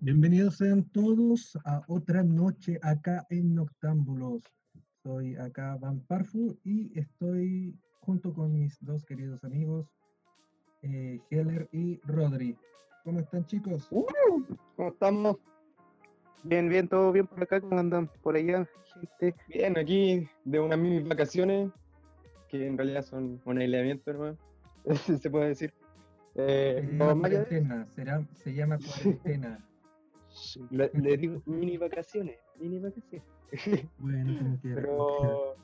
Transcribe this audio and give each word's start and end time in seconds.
Bienvenidos 0.00 0.58
sean 0.58 0.84
todos 0.90 1.58
a 1.64 1.82
otra 1.88 2.22
noche 2.22 2.78
acá 2.82 3.26
en 3.30 3.56
Noctámbulos. 3.56 4.44
Soy 5.02 5.34
acá 5.34 5.76
Van 5.80 5.98
Parfu 6.06 6.56
y 6.62 6.96
estoy 6.96 7.76
junto 8.02 8.32
con 8.32 8.52
mis 8.52 8.78
dos 8.80 9.04
queridos 9.04 9.42
amigos, 9.42 9.88
eh, 10.82 11.18
Heller 11.30 11.68
y 11.72 11.98
Rodri. 12.04 12.56
¿Cómo 13.02 13.18
están 13.18 13.44
chicos? 13.46 13.88
Uh, 13.90 14.06
¿Cómo 14.76 14.90
estamos? 14.90 15.36
Bien, 16.44 16.68
bien, 16.68 16.86
todo 16.86 17.10
bien 17.10 17.26
por 17.26 17.42
acá, 17.42 17.60
¿cómo 17.60 17.76
andan 17.76 18.08
por 18.22 18.36
allá, 18.36 18.68
gente? 18.94 19.34
Bien, 19.48 19.76
aquí 19.76 20.28
de 20.44 20.60
unas 20.60 20.78
mini 20.78 21.00
vacaciones, 21.00 21.72
que 22.48 22.68
en 22.68 22.78
realidad 22.78 23.02
son 23.02 23.40
un 23.44 23.58
aislamiento, 23.58 24.12
hermano, 24.12 24.38
se 25.20 25.28
puede 25.28 25.48
decir. 25.48 25.74
Eh, 26.36 26.86
se, 26.88 26.96
llama 26.96 27.18
cuarentena, 27.18 27.86
será, 27.88 28.24
se 28.36 28.54
llama 28.54 28.78
cuarentena. 28.78 29.67
Le, 30.70 30.90
le, 30.94 31.16
digo 31.16 31.42
mini 31.46 31.76
vacaciones, 31.76 32.38
mini 32.58 32.78
vacaciones. 32.78 33.26
Bueno, 33.98 34.38
como 34.38 34.60
quiera. 34.60 34.82
Pero, 34.82 35.56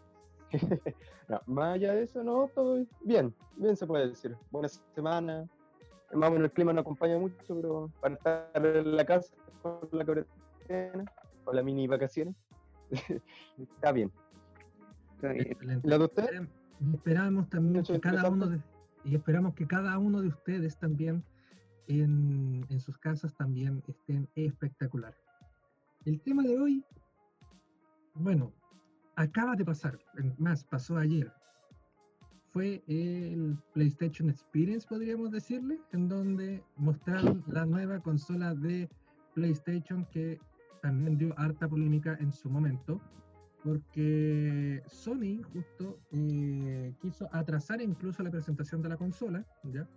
no, 1.28 1.41
más 1.46 1.74
allá 1.74 1.95
de 1.95 2.05
eso, 2.05 2.23
no, 2.23 2.48
todo 2.55 2.84
bien, 3.02 3.34
bien 3.56 3.77
se 3.77 3.87
puede 3.87 4.09
decir. 4.09 4.37
Buena 4.51 4.68
semana. 4.95 5.48
Más 6.12 6.28
o 6.28 6.32
menos 6.32 6.46
el 6.46 6.52
clima 6.52 6.73
no 6.73 6.80
acompaña 6.80 7.18
mucho, 7.18 7.37
pero 7.48 7.91
para 8.01 8.15
estar 8.15 8.66
en 8.66 8.96
la 8.96 9.04
casa 9.04 9.34
con 9.62 9.88
la 9.92 10.04
cuarentena 10.04 11.04
o 11.45 11.52
las 11.52 11.65
mini 11.65 11.87
vacaciones, 11.87 12.34
está 13.59 13.92
bien. 13.92 14.12
Está 15.16 15.32
bien. 15.32 15.80
¿La 15.82 15.98
de 15.98 16.04
usted? 16.04 16.48
Y 16.80 16.95
esperamos 16.95 17.48
también 17.48 17.84
que 17.84 18.01
cada 18.01 18.29
uno 18.29 18.46
de, 18.46 18.60
y 19.04 19.15
esperamos 19.15 19.54
que 19.54 19.66
cada 19.66 19.98
uno 19.98 20.20
de 20.20 20.29
ustedes 20.29 20.76
también 20.79 21.24
en, 21.88 22.66
en, 22.69 22.80
sus 22.80 22.98
casas 22.98 23.34
también 23.37 23.83
estén 23.87 24.29
espectacular. 24.34 25.15
El 26.05 26.20
tema 26.20 26.43
de 26.43 26.59
hoy, 26.59 26.84
bueno, 28.15 28.52
acaba 29.16 29.54
de 29.54 29.65
pasar, 29.65 29.99
más 30.38 30.65
pasó 30.65 30.96
ayer. 30.96 31.32
Fue 32.51 32.85
el 32.87 33.59
PlayStation 33.73 34.30
Experience, 34.30 34.87
podríamos 34.87 35.30
decirle, 35.30 35.80
en 35.93 36.09
donde 36.09 36.63
mostraron 36.76 37.43
la 37.49 37.66
nueva 37.66 38.01
consola 38.01 38.54
de 38.54 38.88
PlayStation 39.35 40.07
que 40.07 40.38
también 40.82 41.19
dio 41.19 41.35
harta 41.38 41.69
polémica 41.69 42.16
en 42.21 42.30
su 42.32 42.48
momento, 42.48 43.01
porque 43.65 44.82
Sony 44.87 45.43
justo 45.52 45.98
eh, 46.13 46.95
quiso 47.01 47.29
atrasar 47.32 47.80
incluso 47.80 48.23
la 48.23 48.30
presentación 48.30 48.82
de 48.82 48.91
la 48.91 48.96
consola, 48.96 49.45
¿ya? 49.65 49.88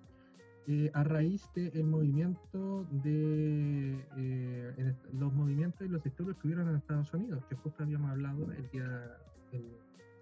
Eh, 0.69 0.91
a 0.93 1.01
raíz 1.05 1.49
del 1.53 1.85
movimiento 1.85 2.85
de 2.91 4.05
eh, 4.17 4.95
los 5.13 5.31
movimientos 5.31 5.87
y 5.87 5.89
los 5.89 6.03
disturbios 6.03 6.37
que 6.37 6.47
hubieron 6.47 6.67
en 6.67 6.75
Estados 6.75 7.13
Unidos, 7.13 7.45
que 7.47 7.55
justo 7.55 7.83
habíamos 7.83 8.11
hablado 8.11 8.51
el 8.51 8.69
día 8.71 9.17
el, 9.53 9.65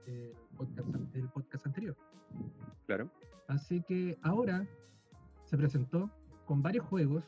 el, 0.06 0.34
podcast, 0.56 1.16
el 1.16 1.30
podcast 1.30 1.66
anterior. 1.66 1.98
Claro. 2.86 3.10
Así 3.48 3.82
que 3.82 4.20
ahora 4.22 4.68
se 5.46 5.58
presentó 5.58 6.12
con 6.46 6.62
varios 6.62 6.86
juegos 6.86 7.24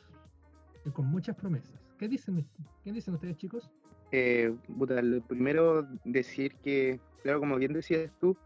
y 0.84 0.90
con 0.90 1.06
muchas 1.06 1.34
promesas. 1.34 1.74
¿Qué 1.98 2.06
dicen, 2.06 2.46
qué 2.84 2.92
dicen 2.92 3.14
ustedes, 3.14 3.36
chicos? 3.36 3.68
Eh, 4.12 4.54
puta, 4.78 5.02
lo 5.02 5.20
primero, 5.22 5.88
decir 6.04 6.54
que, 6.62 7.00
claro, 7.24 7.40
como 7.40 7.56
bien 7.56 7.72
decías 7.72 8.12
tú, 8.20 8.36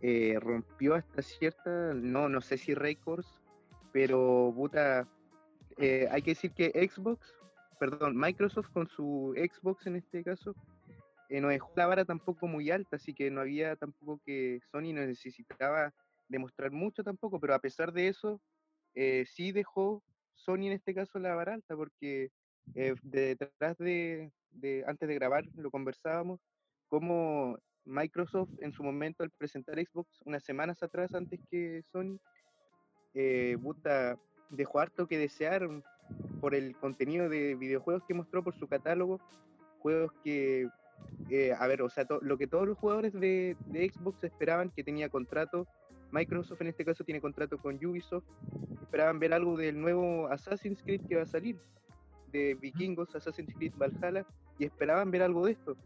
eh, 0.00 0.38
rompió 0.40 0.94
hasta 0.94 1.20
cierta, 1.20 1.94
no, 1.94 2.28
no 2.28 2.40
sé 2.40 2.58
si 2.58 2.74
récords, 2.74 3.40
pero 3.94 4.52
puta, 4.56 5.08
eh, 5.78 6.08
hay 6.10 6.20
que 6.20 6.32
decir 6.32 6.50
que 6.50 6.72
Xbox, 6.90 7.32
perdón, 7.78 8.16
Microsoft 8.16 8.72
con 8.72 8.88
su 8.88 9.32
Xbox 9.36 9.86
en 9.86 9.94
este 9.94 10.24
caso, 10.24 10.56
eh, 11.28 11.40
no 11.40 11.46
dejó 11.46 11.70
la 11.76 11.86
vara 11.86 12.04
tampoco 12.04 12.48
muy 12.48 12.72
alta, 12.72 12.96
así 12.96 13.14
que 13.14 13.30
no 13.30 13.40
había 13.40 13.76
tampoco 13.76 14.20
que 14.26 14.58
Sony 14.72 14.92
no 14.92 15.06
necesitaba 15.06 15.94
demostrar 16.26 16.72
mucho 16.72 17.04
tampoco, 17.04 17.38
pero 17.38 17.54
a 17.54 17.60
pesar 17.60 17.92
de 17.92 18.08
eso, 18.08 18.40
eh, 18.96 19.24
sí 19.26 19.52
dejó 19.52 20.02
Sony 20.34 20.66
en 20.66 20.72
este 20.72 20.92
caso 20.92 21.20
la 21.20 21.36
vara 21.36 21.54
alta, 21.54 21.76
porque 21.76 22.32
eh, 22.74 22.96
detrás 23.04 23.78
de, 23.78 24.32
antes 24.88 25.08
de 25.08 25.14
grabar, 25.14 25.44
lo 25.54 25.70
conversábamos, 25.70 26.40
como 26.88 27.58
Microsoft 27.84 28.50
en 28.58 28.72
su 28.72 28.82
momento 28.82 29.22
al 29.22 29.30
presentar 29.30 29.78
Xbox 29.78 30.20
unas 30.24 30.42
semanas 30.42 30.82
atrás, 30.82 31.14
antes 31.14 31.38
que 31.48 31.84
Sony, 31.92 32.18
eh, 33.14 33.56
puta, 33.62 34.18
dejó 34.50 34.80
harto 34.80 35.06
que 35.06 35.18
desear 35.18 35.68
por 36.40 36.54
el 36.54 36.76
contenido 36.76 37.28
de 37.28 37.54
videojuegos 37.54 38.02
que 38.06 38.14
mostró 38.14 38.42
por 38.42 38.54
su 38.54 38.66
catálogo, 38.66 39.20
juegos 39.78 40.12
que, 40.22 40.68
eh, 41.30 41.52
a 41.58 41.66
ver, 41.66 41.82
o 41.82 41.90
sea, 41.90 42.06
lo 42.20 42.38
que 42.38 42.46
todos 42.46 42.66
los 42.66 42.78
jugadores 42.78 43.12
de, 43.12 43.56
de, 43.66 43.90
Xbox 43.90 44.22
esperaban, 44.24 44.70
que 44.70 44.84
tenía 44.84 45.08
contrato, 45.08 45.66
Microsoft 46.10 46.60
en 46.60 46.68
este 46.68 46.84
caso 46.84 47.04
tiene 47.04 47.20
contrato 47.20 47.58
con 47.58 47.84
Ubisoft, 47.84 48.24
esperaban 48.82 49.18
ver 49.18 49.34
algo 49.34 49.56
del 49.56 49.80
nuevo 49.80 50.28
Assassin's 50.28 50.82
Creed 50.82 51.02
que 51.08 51.16
va 51.16 51.22
a 51.22 51.26
salir, 51.26 51.58
de 52.32 52.54
Vikingos, 52.54 53.14
Assassin's 53.14 53.54
Creed 53.54 53.72
Valhalla, 53.76 54.26
y 54.58 54.66
esperaban 54.66 55.10
ver 55.10 55.22
algo 55.22 55.46
de 55.46 55.52
esto, 55.52 55.76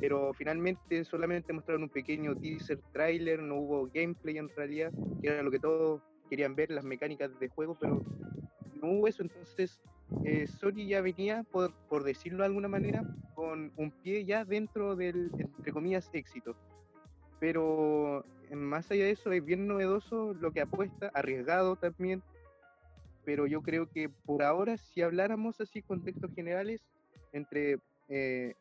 pero 0.00 0.32
finalmente 0.32 1.04
solamente 1.04 1.52
mostraron 1.52 1.84
un 1.84 1.88
pequeño 1.88 2.34
teaser 2.36 2.80
trailer, 2.92 3.40
no 3.40 3.56
hubo 3.56 3.90
gameplay 3.92 4.38
en 4.38 4.48
realidad, 4.48 4.92
que 5.20 5.28
era 5.28 5.42
lo 5.42 5.50
que 5.50 5.58
todos 5.58 6.02
querían 6.30 6.54
ver 6.54 6.70
las 6.70 6.84
mecánicas 6.84 7.38
de 7.38 7.48
juego, 7.48 7.76
pero 7.78 8.02
no 8.80 8.88
hubo 8.88 9.08
eso, 9.08 9.22
entonces 9.22 9.80
eh, 10.24 10.46
Sony 10.46 10.86
ya 10.86 11.02
venía, 11.02 11.44
por, 11.50 11.74
por, 11.88 12.04
decirlo 12.04 12.38
de 12.38 12.46
alguna 12.46 12.68
manera, 12.68 13.04
con 13.34 13.72
un 13.76 13.90
pie 13.90 14.24
ya 14.24 14.44
dentro 14.44 14.96
del, 14.96 15.30
entre 15.38 15.72
comillas, 15.72 16.08
éxito. 16.12 16.56
Pero 17.40 18.24
más 18.50 18.90
allá 18.90 19.04
de 19.04 19.10
eso, 19.10 19.32
es 19.32 19.44
bien 19.44 19.66
novedoso 19.66 20.34
lo 20.34 20.52
que 20.52 20.60
apuesta, 20.60 21.10
arriesgado 21.14 21.76
también, 21.76 22.22
pero 23.24 23.46
yo 23.46 23.62
creo 23.62 23.90
que 23.90 24.08
por 24.08 24.42
ahora, 24.42 24.76
si 24.76 25.02
habláramos 25.02 25.60
así 25.60 25.82
contextos 25.82 26.32
generales 26.34 26.80
entre 27.32 27.78
eh, 28.08 28.54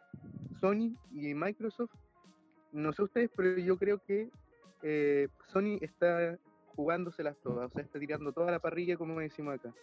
Sony 0.60 0.96
y 1.12 1.34
Microsoft, 1.34 1.92
no 2.72 2.94
sé 2.94 3.04
ustedes, 3.04 3.30
pero 3.36 3.58
yo 3.58 3.78
creo 3.78 4.00
que 4.00 4.30
eh, 4.84 5.28
Sony 5.48 5.78
está 5.82 6.38
jugándoselas 6.80 7.36
todas, 7.44 7.70
o 7.70 7.74
sea, 7.74 7.82
está 7.82 8.00
tirando 8.00 8.32
toda 8.32 8.52
la 8.52 8.60
parrilla 8.60 8.96
como 8.96 9.20
decimos 9.20 9.56
acá. 9.56 9.74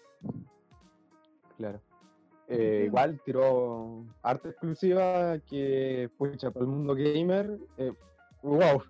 Claro. 1.59 1.79
Eh, 2.49 2.85
igual 2.87 3.21
tiró 3.23 4.07
arte 4.23 4.49
exclusiva 4.49 5.39
que, 5.41 6.09
pucha, 6.17 6.51
para 6.51 6.65
el 6.65 6.71
mundo 6.71 6.95
gamer, 6.95 7.59
eh, 7.77 7.93
wow. 8.43 8.83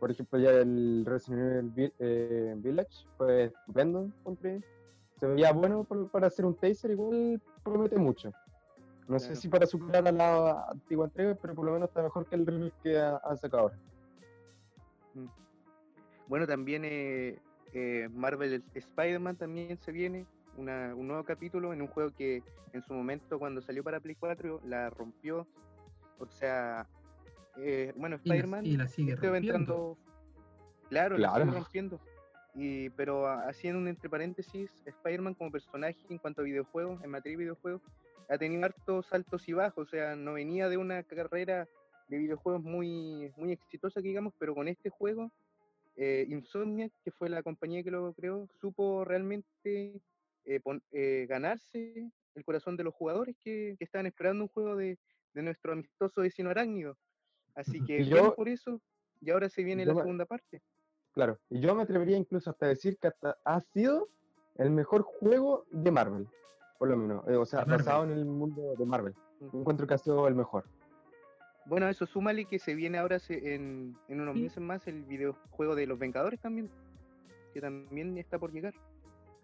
Por 0.00 0.10
ejemplo, 0.10 0.38
ya 0.38 0.52
el 0.52 1.04
Resident 1.04 1.76
Evil 1.76 1.92
eh, 1.98 2.54
Village 2.56 3.06
fue 3.18 3.44
estupendo, 3.44 4.10
compré. 4.24 4.62
Se 5.20 5.26
veía 5.26 5.52
bueno 5.52 5.84
por, 5.84 6.08
para 6.08 6.28
hacer 6.28 6.46
un 6.46 6.54
taser, 6.54 6.92
igual 6.92 7.38
promete 7.62 7.98
mucho. 7.98 8.30
No 9.02 9.18
claro. 9.18 9.20
sé 9.20 9.36
si 9.36 9.48
para 9.48 9.66
superar 9.66 10.08
a 10.08 10.12
la 10.12 10.70
antigua 10.70 11.04
entrega, 11.04 11.34
pero 11.34 11.54
por 11.54 11.66
lo 11.66 11.72
menos 11.72 11.90
está 11.90 12.02
mejor 12.02 12.24
que 12.26 12.34
el 12.34 12.46
remake 12.46 12.74
que 12.82 12.98
han 12.98 13.18
ha 13.22 13.36
sacado 13.36 13.64
ahora. 13.64 13.78
Mm. 15.12 15.42
Bueno, 16.32 16.46
también 16.46 16.82
eh, 16.86 17.38
eh, 17.74 18.08
Marvel 18.10 18.64
Spider-Man 18.72 19.36
también 19.36 19.76
se 19.76 19.92
viene, 19.92 20.24
una, 20.56 20.94
un 20.94 21.06
nuevo 21.06 21.24
capítulo 21.24 21.74
en 21.74 21.82
un 21.82 21.88
juego 21.88 22.10
que 22.16 22.42
en 22.72 22.82
su 22.82 22.94
momento 22.94 23.38
cuando 23.38 23.60
salió 23.60 23.84
para 23.84 24.00
Play 24.00 24.14
4 24.14 24.62
la 24.64 24.88
rompió. 24.88 25.46
O 26.18 26.26
sea, 26.26 26.86
eh, 27.58 27.92
bueno, 27.96 28.16
Spider-Man 28.16 28.64
y 28.64 28.78
la, 28.78 28.88
sigue 28.88 29.12
entrando. 29.12 29.98
Claro, 30.88 31.16
claro, 31.16 31.44
la 31.44 31.44
sigue 31.44 31.58
rompiendo. 31.58 32.00
Y, 32.54 32.88
pero 32.88 33.28
haciendo 33.28 33.78
un 33.78 33.88
entre 33.88 34.08
paréntesis, 34.08 34.70
Spider-Man 34.86 35.34
como 35.34 35.50
personaje 35.50 35.98
en 36.08 36.16
cuanto 36.16 36.40
a 36.40 36.44
videojuegos, 36.44 37.04
en 37.04 37.10
materia 37.10 37.36
de 37.36 37.44
videojuegos, 37.44 37.82
ha 38.30 38.38
tenido 38.38 38.64
hartos 38.64 39.12
altos 39.12 39.46
y 39.50 39.52
bajos, 39.52 39.86
o 39.86 39.90
sea, 39.90 40.16
no 40.16 40.32
venía 40.32 40.70
de 40.70 40.78
una 40.78 41.02
carrera 41.02 41.68
de 42.08 42.16
videojuegos 42.16 42.62
muy, 42.62 43.30
muy 43.36 43.52
exitosa, 43.52 44.00
digamos, 44.00 44.32
pero 44.38 44.54
con 44.54 44.66
este 44.66 44.88
juego 44.88 45.30
eh, 45.96 46.26
Insomniac, 46.28 46.92
que 47.04 47.10
fue 47.10 47.28
la 47.28 47.42
compañía 47.42 47.82
que 47.82 47.90
lo 47.90 48.12
creó, 48.14 48.48
supo 48.60 49.04
realmente 49.04 50.00
eh, 50.44 50.60
pon, 50.60 50.82
eh, 50.90 51.26
ganarse 51.28 52.10
el 52.34 52.44
corazón 52.44 52.76
de 52.76 52.84
los 52.84 52.94
jugadores 52.94 53.36
que, 53.42 53.76
que 53.78 53.84
estaban 53.84 54.06
esperando 54.06 54.44
un 54.44 54.48
juego 54.48 54.76
de, 54.76 54.98
de, 55.34 55.42
nuestro 55.42 55.72
amistoso 55.72 56.22
vecino 56.22 56.50
arácnido. 56.50 56.96
Así 57.54 57.84
que 57.84 58.04
yo, 58.04 58.34
por 58.34 58.48
eso, 58.48 58.80
y 59.20 59.30
ahora 59.30 59.48
se 59.48 59.62
viene 59.62 59.84
la 59.84 59.92
me, 59.94 60.00
segunda 60.00 60.24
parte. 60.24 60.62
Claro, 61.12 61.38
y 61.50 61.60
yo 61.60 61.74
me 61.74 61.82
atrevería 61.82 62.16
incluso 62.16 62.50
hasta 62.50 62.66
decir 62.66 62.96
que 62.98 63.08
hasta 63.08 63.36
ha 63.44 63.60
sido 63.60 64.08
el 64.56 64.70
mejor 64.70 65.02
juego 65.02 65.66
de 65.70 65.90
Marvel, 65.90 66.26
por 66.78 66.88
lo 66.88 66.96
menos, 66.96 67.24
o 67.26 67.44
sea, 67.44 67.64
basado 67.64 68.04
en 68.04 68.12
el 68.12 68.24
mundo 68.24 68.74
de 68.76 68.86
Marvel. 68.86 69.14
Uh 69.40 69.46
-huh. 69.46 69.60
Encuentro 69.60 69.86
que 69.86 69.94
ha 69.94 69.98
sido 69.98 70.26
el 70.26 70.34
mejor. 70.34 70.64
Bueno, 71.66 71.88
eso 71.88 72.06
súmale 72.06 72.44
que 72.44 72.58
se 72.58 72.74
viene 72.74 72.98
ahora 72.98 73.18
en, 73.28 73.96
en 74.08 74.20
unos 74.20 74.34
meses 74.34 74.60
más 74.60 74.86
el 74.88 75.04
videojuego 75.04 75.74
de 75.74 75.86
los 75.86 75.98
Vengadores 75.98 76.40
también, 76.40 76.68
que 77.54 77.60
también 77.60 78.18
está 78.18 78.38
por 78.38 78.52
llegar. 78.52 78.74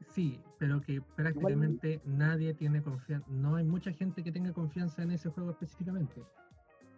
Sí, 0.07 0.41
pero 0.59 0.81
que 0.81 1.01
prácticamente 1.17 2.01
nadie 2.05 2.55
tiene 2.55 2.83
confianza. 2.83 3.27
No 3.31 3.57
hay 3.57 3.65
mucha 3.65 3.93
gente 3.93 4.23
que 4.23 4.33
tenga 4.33 4.53
confianza 4.53 5.03
en 5.03 5.11
ese 5.11 5.29
juego 5.29 5.51
específicamente. 5.51 6.23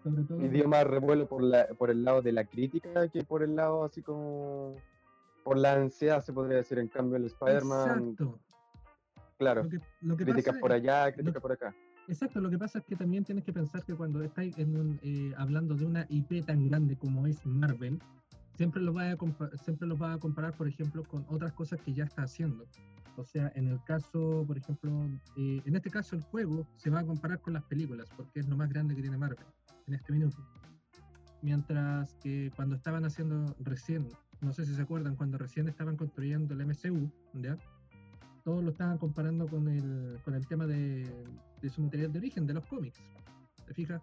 Sobre 0.02 0.22
todo. 0.24 0.40
Y 0.40 0.48
dio 0.48 0.68
más 0.68 0.86
revuelo 0.86 1.26
por, 1.26 1.42
la, 1.42 1.66
por 1.68 1.90
el 1.90 2.04
lado 2.04 2.22
de 2.22 2.32
la 2.32 2.44
crítica 2.44 3.08
que 3.08 3.24
por 3.24 3.42
el 3.42 3.56
lado 3.56 3.84
así 3.84 4.02
como. 4.02 4.76
Por 5.44 5.58
la 5.58 5.72
ansiedad, 5.72 6.22
se 6.22 6.32
podría 6.32 6.58
decir. 6.58 6.78
En 6.78 6.88
cambio, 6.88 7.16
el 7.16 7.24
Spider-Man. 7.24 8.10
Exacto. 8.10 8.38
Claro. 9.38 9.68
Lo 10.02 10.16
que, 10.16 10.24
críticas 10.24 10.58
por 10.58 10.70
allá, 10.70 11.12
críticas 11.12 11.40
por 11.40 11.52
acá. 11.52 11.74
Exacto, 12.10 12.40
lo 12.40 12.50
que 12.50 12.58
pasa 12.58 12.80
es 12.80 12.84
que 12.86 12.96
también 12.96 13.22
tienes 13.24 13.44
que 13.44 13.52
pensar 13.52 13.84
que 13.84 13.94
cuando 13.94 14.20
estáis 14.24 14.52
eh, 14.58 15.32
hablando 15.36 15.76
de 15.76 15.86
una 15.86 16.06
IP 16.08 16.44
tan 16.44 16.68
grande 16.68 16.96
como 16.96 17.24
es 17.28 17.46
Marvel, 17.46 18.00
siempre 18.56 18.82
lo 18.82 18.92
va 18.92 19.12
a 19.12 19.16
siempre 19.62 19.86
lo 19.86 19.96
va 19.96 20.14
a 20.14 20.18
comparar, 20.18 20.56
por 20.56 20.66
ejemplo, 20.66 21.04
con 21.04 21.24
otras 21.28 21.52
cosas 21.52 21.80
que 21.80 21.94
ya 21.94 22.02
está 22.02 22.22
haciendo. 22.22 22.66
O 23.16 23.22
sea, 23.22 23.52
en 23.54 23.68
el 23.68 23.80
caso, 23.84 24.42
por 24.44 24.58
ejemplo, 24.58 24.90
eh, 25.36 25.62
en 25.64 25.76
este 25.76 25.88
caso 25.88 26.16
el 26.16 26.22
juego 26.22 26.66
se 26.78 26.90
va 26.90 26.98
a 26.98 27.06
comparar 27.06 27.40
con 27.40 27.52
las 27.52 27.62
películas, 27.62 28.08
porque 28.16 28.40
es 28.40 28.48
lo 28.48 28.56
más 28.56 28.68
grande 28.70 28.96
que 28.96 29.02
tiene 29.02 29.16
Marvel 29.16 29.46
en 29.86 29.94
este 29.94 30.12
minuto. 30.12 30.36
Mientras 31.42 32.16
que 32.16 32.50
cuando 32.56 32.74
estaban 32.74 33.04
haciendo 33.04 33.54
recién, 33.60 34.08
no 34.40 34.52
sé 34.52 34.64
si 34.66 34.74
se 34.74 34.82
acuerdan, 34.82 35.14
cuando 35.14 35.38
recién 35.38 35.68
estaban 35.68 35.96
construyendo 35.96 36.54
el 36.54 36.66
MCU, 36.66 37.08
¿ya? 37.34 37.56
todos 38.42 38.64
lo 38.64 38.70
estaban 38.70 38.98
comparando 38.98 39.46
con 39.46 39.68
el, 39.68 40.18
con 40.24 40.34
el 40.34 40.46
tema 40.46 40.66
de, 40.66 41.06
de 41.60 41.70
su 41.70 41.82
material 41.82 42.12
de 42.12 42.18
origen, 42.18 42.46
de 42.46 42.54
los 42.54 42.66
cómics. 42.66 43.00
¿Te 43.66 43.74
fijas? 43.74 44.02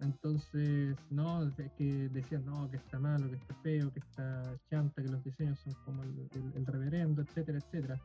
Entonces, 0.00 0.96
no, 1.10 1.44
es 1.44 1.72
que 1.72 2.08
decían, 2.10 2.44
no, 2.44 2.70
que 2.70 2.76
está 2.76 2.98
malo, 2.98 3.28
que 3.28 3.36
está 3.36 3.54
feo, 3.56 3.92
que 3.92 3.98
está 3.98 4.56
chanta, 4.70 5.02
que 5.02 5.08
los 5.08 5.24
diseños 5.24 5.58
son 5.58 5.74
como 5.84 6.02
el, 6.04 6.28
el 6.54 6.66
reverendo, 6.66 7.22
etcétera, 7.22 7.58
etcétera 7.58 8.00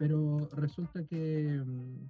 pero 0.00 0.48
resulta 0.54 1.04
que 1.04 1.62
mm, 1.62 2.06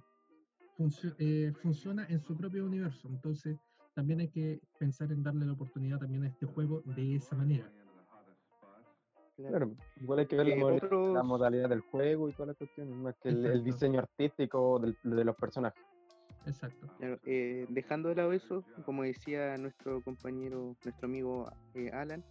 eh, 1.19 1.51
funciona 1.61 2.07
en 2.07 2.21
su 2.21 2.37
propio 2.37 2.65
universo, 2.65 3.09
entonces 3.09 3.59
también 3.93 4.21
hay 4.21 4.29
que 4.29 4.61
pensar 4.79 5.11
en 5.11 5.21
darle 5.21 5.45
la 5.45 5.51
oportunidad 5.51 5.99
también 5.99 6.23
a 6.23 6.29
este 6.29 6.45
juego 6.45 6.81
de 6.85 7.15
esa 7.17 7.35
manera. 7.35 7.69
Claro, 9.35 9.75
igual 9.99 10.19
hay 10.19 10.25
que 10.25 10.37
ver 10.37 10.47
la, 10.47 11.23
modalidad, 11.23 11.67
del 11.67 11.81
juego 11.81 12.29
y 12.29 12.33
todas 12.33 12.49
las 12.49 12.57
cuestiones, 12.57 12.95
más 12.95 13.15
que 13.21 13.27
el, 13.27 13.61
diseño 13.61 13.99
artístico 13.99 14.79
de 14.79 15.25
los 15.25 15.35
personajes. 15.35 15.83
Exacto. 16.45 16.87
Eh, 17.25 17.65
dejando 17.69 18.09
de 18.09 18.15
lado 18.15 18.33
eso, 18.33 18.63
como 18.85 19.03
decía 19.03 19.57
nuestro 19.57 20.01
compañero, 20.01 20.75
nuestro 20.83 21.05
amigo 21.05 21.51
eh, 21.75 21.91
Alan, 21.93 22.23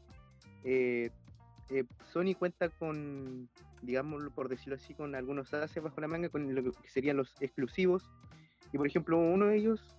Sony 2.13 2.35
cuenta 2.37 2.69
con 2.69 3.49
digamos, 3.83 4.23
por 4.35 4.49
decirlo 4.49 4.77
así, 4.77 4.95
con 4.95 5.15
algunos 5.15 5.53
haces 5.55 5.83
bajo 5.83 6.01
la 6.01 6.09
manga, 6.09 6.29
con 6.29 6.55
lo 6.55 6.63
que 6.63 6.89
serían 6.89 7.17
los 7.17 7.35
exclusivos. 7.41 8.05
Y 8.73 8.79
por 8.79 8.87
ejemplo, 8.87 9.19
uno 9.19 9.47
de 9.47 9.57
ellos 9.57 9.97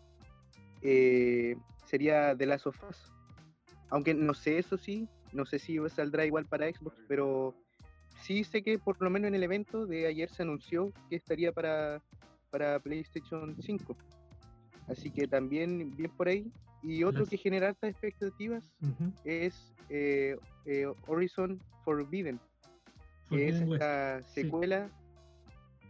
eh, 0.81 1.55
sería 1.85 2.35
The 2.35 2.45
Last 2.45 2.67
of 2.67 2.83
Us. 2.89 2.97
Aunque 3.89 4.13
no 4.13 4.33
sé 4.33 4.57
eso 4.57 4.77
sí, 4.77 5.07
no 5.33 5.45
sé 5.45 5.59
si 5.59 5.77
saldrá 5.89 6.25
igual 6.25 6.45
para 6.45 6.71
Xbox, 6.71 6.95
pero 7.07 7.55
sí 8.21 8.43
sé 8.43 8.63
que 8.63 8.79
por 8.79 9.01
lo 9.01 9.09
menos 9.09 9.27
en 9.27 9.35
el 9.35 9.43
evento 9.43 9.85
de 9.85 10.07
ayer 10.07 10.29
se 10.29 10.43
anunció 10.43 10.93
que 11.09 11.17
estaría 11.17 11.51
para, 11.51 12.01
para 12.51 12.79
PlayStation 12.79 13.55
5. 13.59 13.95
Así 14.87 15.09
que 15.09 15.27
también 15.27 15.95
bien 15.95 16.11
por 16.11 16.27
ahí. 16.27 16.51
Y 16.83 17.03
otro 17.03 17.25
que 17.25 17.37
genera 17.37 17.69
altas 17.69 17.91
expectativas 17.91 18.63
es 19.23 19.71
eh, 19.89 20.35
eh, 20.65 20.87
Horizon 21.07 21.59
Forbidden, 21.83 22.39
que 23.29 23.49
es 23.49 23.67
la 23.67 24.23
secuela, 24.23 24.89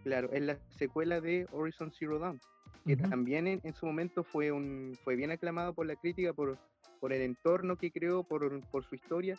claro, 0.03 0.29
es 0.33 0.41
la 0.41 0.57
secuela 0.77 1.21
de 1.21 1.47
Horizon 1.51 1.91
Zero 1.91 2.19
Dawn, 2.19 2.41
que 2.85 2.97
también 2.97 3.47
en, 3.47 3.73
su 3.73 3.85
momento 3.85 4.23
fue 4.23 4.51
un 4.51 4.97
fue 5.03 5.15
bien 5.15 5.31
aclamado 5.31 5.73
por 5.73 5.85
la 5.85 5.95
crítica, 5.95 6.33
por, 6.33 6.57
por 6.99 7.13
el 7.13 7.21
entorno 7.21 7.77
que 7.77 7.91
creó, 7.91 8.23
por, 8.23 8.59
por 8.67 8.83
su 8.83 8.95
historia, 8.95 9.37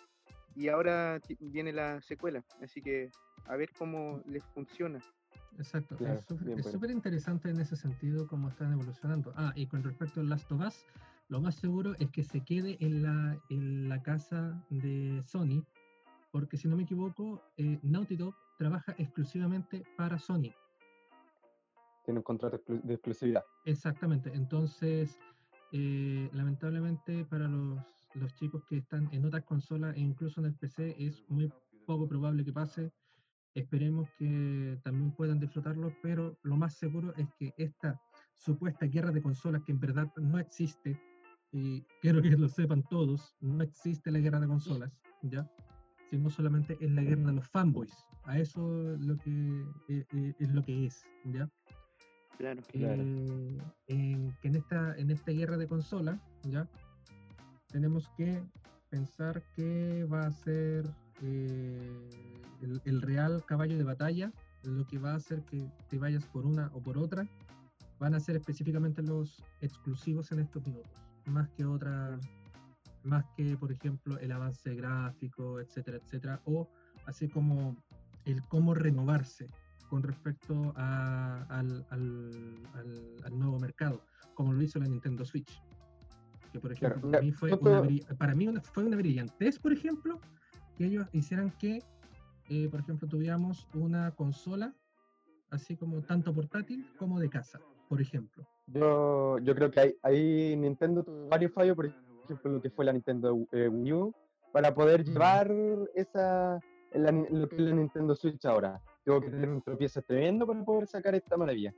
y 0.54 0.69
ahora 0.69 1.20
viene 1.38 1.72
la 1.72 2.00
secuela, 2.00 2.42
así 2.62 2.80
que 2.80 3.10
a 3.46 3.56
ver 3.56 3.70
cómo 3.76 4.22
les 4.26 4.44
funciona. 4.54 5.00
Exacto, 5.58 5.96
es 6.06 6.25
súper 6.70 6.90
interesante 6.90 7.50
en 7.50 7.60
ese 7.60 7.76
sentido 7.76 8.26
cómo 8.26 8.49
están 8.49 8.72
evolucionando. 8.72 9.32
Ah, 9.37 9.52
y 9.54 9.66
con 9.66 9.82
respecto 9.82 10.20
al 10.20 10.28
Last 10.28 10.50
of 10.50 10.60
Us, 10.60 10.87
lo 11.28 11.40
más 11.40 11.56
seguro 11.56 11.94
es 11.99 12.10
que 12.10 12.25
se 12.25 12.40
quede 12.40 12.76
en 12.81 13.02
la, 13.02 13.38
en 13.50 13.88
la 13.88 14.02
casa 14.02 14.62
de 14.70 15.22
Sony, 15.26 15.64
porque 16.31 16.56
si 16.56 16.69
no 16.69 16.76
me 16.76 16.82
equivoco, 16.84 17.43
eh, 17.56 17.78
Naughty 17.82 18.16
Dog 18.16 18.34
trabaja 18.58 18.94
exclusivamente 18.99 19.84
para 19.96 20.19
Sony. 20.19 20.52
Tiene 22.05 22.20
un 22.20 22.25
contrato 22.25 22.60
de 22.66 22.94
exclusividad. 22.94 23.44
Exactamente, 23.64 24.32
entonces, 24.34 25.19
eh, 25.72 26.28
lamentablemente 26.32 27.25
para 27.25 27.46
los, 27.46 27.78
los 28.14 28.34
chicos 28.34 28.64
que 28.64 28.78
están 28.78 29.08
en 29.12 29.25
otras 29.25 29.44
consolas 29.44 29.96
e 29.96 30.00
incluso 30.00 30.40
en 30.40 30.46
el 30.46 30.55
PC 30.55 30.96
es 30.98 31.22
muy 31.28 31.52
poco 31.87 32.08
probable 32.08 32.44
que 32.44 32.52
pase. 32.52 32.93
Esperemos 33.54 34.08
que 34.19 34.78
también 34.82 35.12
puedan 35.12 35.38
disfrutarlo, 35.38 35.94
pero 36.02 36.38
lo 36.43 36.56
más 36.56 36.75
seguro 36.75 37.14
es 37.16 37.28
que 37.38 37.52
esta 37.56 38.00
supuesta 38.34 38.87
guerra 38.87 39.12
de 39.12 39.22
consolas 39.22 39.62
que 39.64 39.72
en 39.72 39.81
verdad 39.81 40.10
no 40.16 40.38
existe, 40.38 40.99
y 41.52 41.82
quiero 42.00 42.22
que 42.22 42.31
lo 42.31 42.49
sepan 42.49 42.82
todos, 42.84 43.37
no 43.40 43.62
existe 43.62 44.10
la 44.10 44.20
guerra 44.20 44.40
de 44.40 44.49
consolas, 44.49 44.90
¿ya? 45.22 45.46
no 46.19 46.31
solamente 46.31 46.76
es 46.81 46.90
la 46.90 47.02
guerra 47.02 47.26
de 47.26 47.32
los 47.32 47.49
fanboys. 47.49 48.06
A 48.25 48.38
eso 48.38 48.94
es 48.94 49.00
lo 49.00 49.16
que, 49.19 49.64
eh, 49.88 50.05
eh, 50.12 50.34
es 50.38 50.48
lo 50.50 50.62
que 50.62 50.87
es, 50.87 51.05
¿ya? 51.25 51.48
Claro, 52.38 52.62
eh, 52.72 53.58
en, 53.87 54.37
que 54.40 54.48
en 54.48 54.56
esta, 54.56 54.96
en 54.96 55.10
esta 55.10 55.32
guerra 55.32 55.56
de 55.56 55.66
consola, 55.66 56.20
¿ya? 56.44 56.69
Tenemos 57.69 58.08
que 58.16 58.43
pensar 58.90 59.43
que 59.55 60.05
va 60.05 60.26
a 60.26 60.32
ser 60.32 60.84
el, 61.22 62.80
el, 62.84 63.02
real 63.02 63.44
caballo 63.46 63.78
de 63.78 63.84
batalla, 63.84 64.32
lo 64.64 64.86
que 64.86 64.98
va 64.98 65.12
a 65.12 65.16
hacer 65.16 65.42
que 65.44 65.70
te 65.88 65.98
vayas 65.98 66.24
por 66.26 66.46
una 66.46 66.70
o 66.74 66.82
por 66.82 66.98
otra, 66.98 67.28
van 67.98 68.14
a 68.14 68.20
ser 68.20 68.36
específicamente 68.36 69.02
los 69.02 69.42
exclusivos 69.60 70.32
en 70.32 70.40
estos 70.40 70.66
minutos, 70.66 70.92
más 71.26 71.48
que 71.50 71.64
otra 71.64 72.19
más 73.04 73.24
que, 73.36 73.56
por 73.56 73.72
ejemplo, 73.72 74.19
el 74.19 74.32
avance 74.32 74.74
gráfico, 74.74 75.60
etcétera, 75.60 75.98
etcétera, 75.98 76.40
o 76.44 76.69
así 77.06 77.28
como 77.28 77.76
el 78.24 78.42
cómo 78.48 78.74
renovarse 78.74 79.48
con 79.88 80.02
respecto 80.02 80.72
al, 80.76 81.84
nuevo 83.32 83.58
mercado, 83.58 84.04
como 84.34 84.52
lo 84.52 84.62
hizo 84.62 84.78
la 84.78 84.86
Nintendo 84.86 85.24
Switch. 85.24 85.62
Que, 86.52 86.60
por 86.60 86.72
ejemplo, 86.72 87.10
para, 87.10 87.22
mí 87.22 87.32
fue 87.32 87.52
una, 87.55 87.82
para 88.19 88.34
mí 88.34 88.48
fue 88.72 88.84
una 88.84 88.96
brillantez, 88.96 89.58
por 89.58 89.72
ejemplo, 89.72 90.20
que 90.82 90.89
ellos 90.89 91.06
hicieran 91.12 91.53
que, 91.60 91.81
eh, 92.48 92.69
por 92.69 92.81
ejemplo, 92.81 93.06
tuviéramos 93.06 93.69
una 93.72 94.10
consola 94.17 94.74
así 95.51 95.77
como 95.77 96.03
tanto 96.03 96.34
portátil 96.34 96.84
como 96.98 97.20
de 97.20 97.31
casa, 97.31 97.60
por 97.89 98.01
ejemplo. 98.01 98.44
Yo, 98.67 99.39
yo 99.39 99.55
creo 99.55 99.70
que 99.70 99.79
hay, 99.79 99.94
hay 100.03 100.56
Nintendo 100.56 101.05
tuvo 101.05 101.29
varios 101.29 101.53
fallos, 101.53 101.77
por 101.77 101.86
ejemplo 101.86 102.51
lo 102.51 102.60
que 102.60 102.70
fue 102.70 102.84
la 102.84 102.93
Nintendo 102.93 103.46
eh, 103.53 103.69
Wii 103.69 103.93
U, 103.93 104.15
para 104.53 104.74
poder 104.74 105.05
llevar 105.05 105.53
esa, 105.94 106.58
lo 106.93 107.48
que 107.48 107.56
es 107.56 107.62
la 107.62 107.74
Nintendo 107.77 108.17
Switch 108.17 108.44
ahora. 108.44 108.81
Tengo 109.05 109.20
que 109.20 109.31
tener 109.31 109.51
un 109.51 109.62
tropiezo 109.62 110.03
tremendo 110.03 110.48
para 110.48 110.65
poder 110.65 110.89
sacar 110.89 111.15
esta 111.15 111.36
maravilla. 111.36 111.72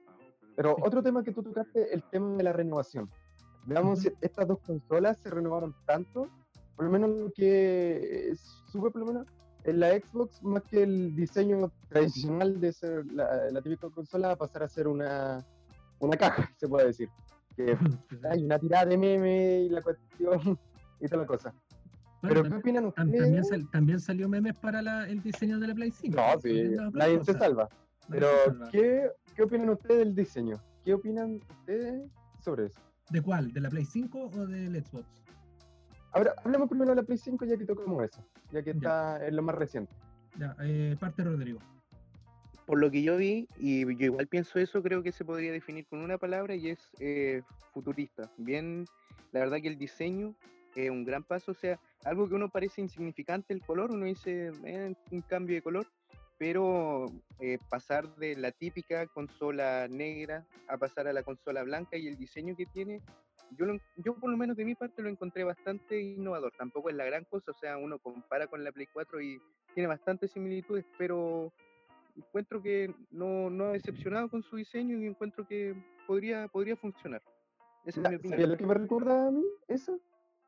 Pero 0.56 0.76
otro 0.80 1.02
tema 1.02 1.22
que 1.22 1.32
tú 1.32 1.42
tocaste, 1.42 1.92
el 1.92 2.02
tema 2.04 2.38
de 2.38 2.42
la 2.42 2.54
renovación. 2.54 3.10
Veamos 3.66 3.98
si 3.98 4.10
estas 4.22 4.48
dos 4.48 4.60
consolas 4.60 5.18
se 5.18 5.28
renovaron 5.28 5.74
tanto, 5.84 6.30
por 6.76 6.86
lo 6.86 6.90
menos 6.90 7.10
lo 7.10 7.32
que 7.32 8.34
sube 8.70 8.90
por 8.90 9.00
lo 9.00 9.06
menos 9.06 9.26
en 9.64 9.80
la 9.80 9.90
Xbox, 9.90 10.42
más 10.42 10.62
que 10.64 10.82
el 10.82 11.16
diseño 11.16 11.72
tradicional 11.88 12.60
de 12.60 12.72
ser 12.72 13.06
la, 13.06 13.50
la 13.50 13.62
típica 13.62 13.88
consola, 13.88 14.32
a 14.32 14.36
pasar 14.36 14.62
a 14.62 14.68
ser 14.68 14.86
una, 14.86 15.44
una 15.98 16.16
caja, 16.16 16.50
se 16.58 16.68
puede 16.68 16.88
decir 16.88 17.08
que 17.56 17.76
hay 18.30 18.44
una 18.44 18.58
tirada 18.58 18.86
de 18.86 18.98
meme 18.98 19.62
y 19.62 19.68
la 19.68 19.82
cuestión 19.82 20.58
y 21.00 21.06
toda 21.08 21.22
la 21.22 21.26
cosa. 21.26 21.54
Pero 22.20 22.42
¿qué 22.42 22.54
opinan 22.54 22.86
ustedes? 22.86 23.70
También, 23.70 24.00
salió 24.00 24.28
memes 24.30 24.56
para 24.58 25.06
el 25.06 25.22
diseño 25.22 25.58
de 25.58 25.68
la 25.68 25.74
Play 25.74 25.90
5. 25.90 26.16
No, 26.16 26.40
sí, 26.40 26.70
nadie 26.94 27.22
se 27.22 27.34
salva. 27.34 27.68
Pero, 28.08 28.28
¿qué, 28.70 29.10
¿qué 29.36 29.42
opinan 29.42 29.68
ustedes 29.68 29.98
del 29.98 30.14
diseño? 30.14 30.58
¿Qué 30.84 30.94
opinan 30.94 31.38
ustedes 31.60 32.10
sobre 32.40 32.66
eso? 32.66 32.80
¿De 33.10 33.20
cuál? 33.20 33.52
¿De 33.52 33.60
la 33.60 33.68
Play 33.68 33.84
5 33.84 34.30
o 34.34 34.46
del 34.46 34.82
Xbox? 34.82 35.04
Ahora, 36.14 36.34
hablemos 36.44 36.68
primero 36.68 36.90
de 36.90 36.96
la 36.96 37.02
Play 37.02 37.18
5 37.18 37.44
ya 37.44 37.56
que 37.56 37.64
tocamos 37.64 38.04
eso, 38.04 38.24
ya 38.52 38.62
que 38.62 38.70
está 38.70 39.24
en 39.26 39.36
lo 39.36 39.42
más 39.42 39.56
reciente. 39.56 39.92
Ya, 40.38 40.56
eh, 40.60 40.96
parte 40.98 41.22
Rodrigo 41.22 41.60
por 42.66 42.78
lo 42.78 42.90
que 42.90 43.02
yo 43.02 43.16
vi, 43.16 43.46
y 43.58 43.84
yo 43.96 44.06
igual 44.06 44.26
pienso 44.26 44.58
eso, 44.58 44.82
creo 44.82 45.02
que 45.02 45.12
se 45.12 45.24
podría 45.24 45.52
definir 45.52 45.86
con 45.86 46.00
una 46.00 46.18
palabra 46.18 46.54
y 46.54 46.70
es 46.70 46.78
eh, 46.98 47.42
futurista. 47.72 48.30
Bien, 48.38 48.86
la 49.32 49.40
verdad 49.40 49.58
que 49.60 49.68
el 49.68 49.78
diseño 49.78 50.34
es 50.74 50.90
un 50.90 51.04
gran 51.04 51.22
paso, 51.22 51.52
o 51.52 51.54
sea, 51.54 51.78
algo 52.04 52.28
que 52.28 52.34
uno 52.34 52.48
parece 52.48 52.80
insignificante 52.80 53.52
el 53.52 53.62
color, 53.62 53.90
uno 53.90 54.06
dice 54.06 54.50
eh, 54.64 54.94
un 55.10 55.20
cambio 55.22 55.56
de 55.56 55.62
color, 55.62 55.86
pero 56.38 57.06
eh, 57.38 57.58
pasar 57.68 58.16
de 58.16 58.34
la 58.36 58.50
típica 58.50 59.06
consola 59.06 59.86
negra 59.88 60.44
a 60.68 60.76
pasar 60.78 61.06
a 61.06 61.12
la 61.12 61.22
consola 61.22 61.62
blanca 61.62 61.96
y 61.96 62.08
el 62.08 62.16
diseño 62.16 62.56
que 62.56 62.66
tiene, 62.66 63.02
yo, 63.50 63.66
yo 63.96 64.14
por 64.14 64.30
lo 64.30 64.36
menos 64.36 64.56
de 64.56 64.64
mi 64.64 64.74
parte 64.74 65.02
lo 65.02 65.08
encontré 65.08 65.44
bastante 65.44 66.00
innovador. 66.00 66.52
Tampoco 66.56 66.90
es 66.90 66.96
la 66.96 67.04
gran 67.04 67.24
cosa, 67.24 67.50
o 67.50 67.54
sea, 67.54 67.76
uno 67.76 67.98
compara 67.98 68.46
con 68.46 68.64
la 68.64 68.72
Play 68.72 68.86
4 68.92 69.20
y 69.20 69.40
tiene 69.74 69.86
bastantes 69.86 70.32
similitudes, 70.32 70.84
pero 70.98 71.52
encuentro 72.16 72.62
que 72.62 72.94
no, 73.10 73.50
no 73.50 73.66
ha 73.66 73.72
decepcionado 73.72 74.28
con 74.28 74.42
su 74.42 74.56
diseño 74.56 74.98
y 74.98 75.06
encuentro 75.06 75.46
que 75.46 75.74
podría, 76.06 76.48
podría 76.48 76.76
funcionar. 76.76 77.22
Esa 77.84 78.00
es 78.00 78.08
mi 78.08 78.16
opinión. 78.16 78.50
lo 78.50 78.56
que 78.56 78.66
me 78.66 78.74
recuerda 78.74 79.28
a 79.28 79.30
mí 79.30 79.44
eso? 79.68 79.98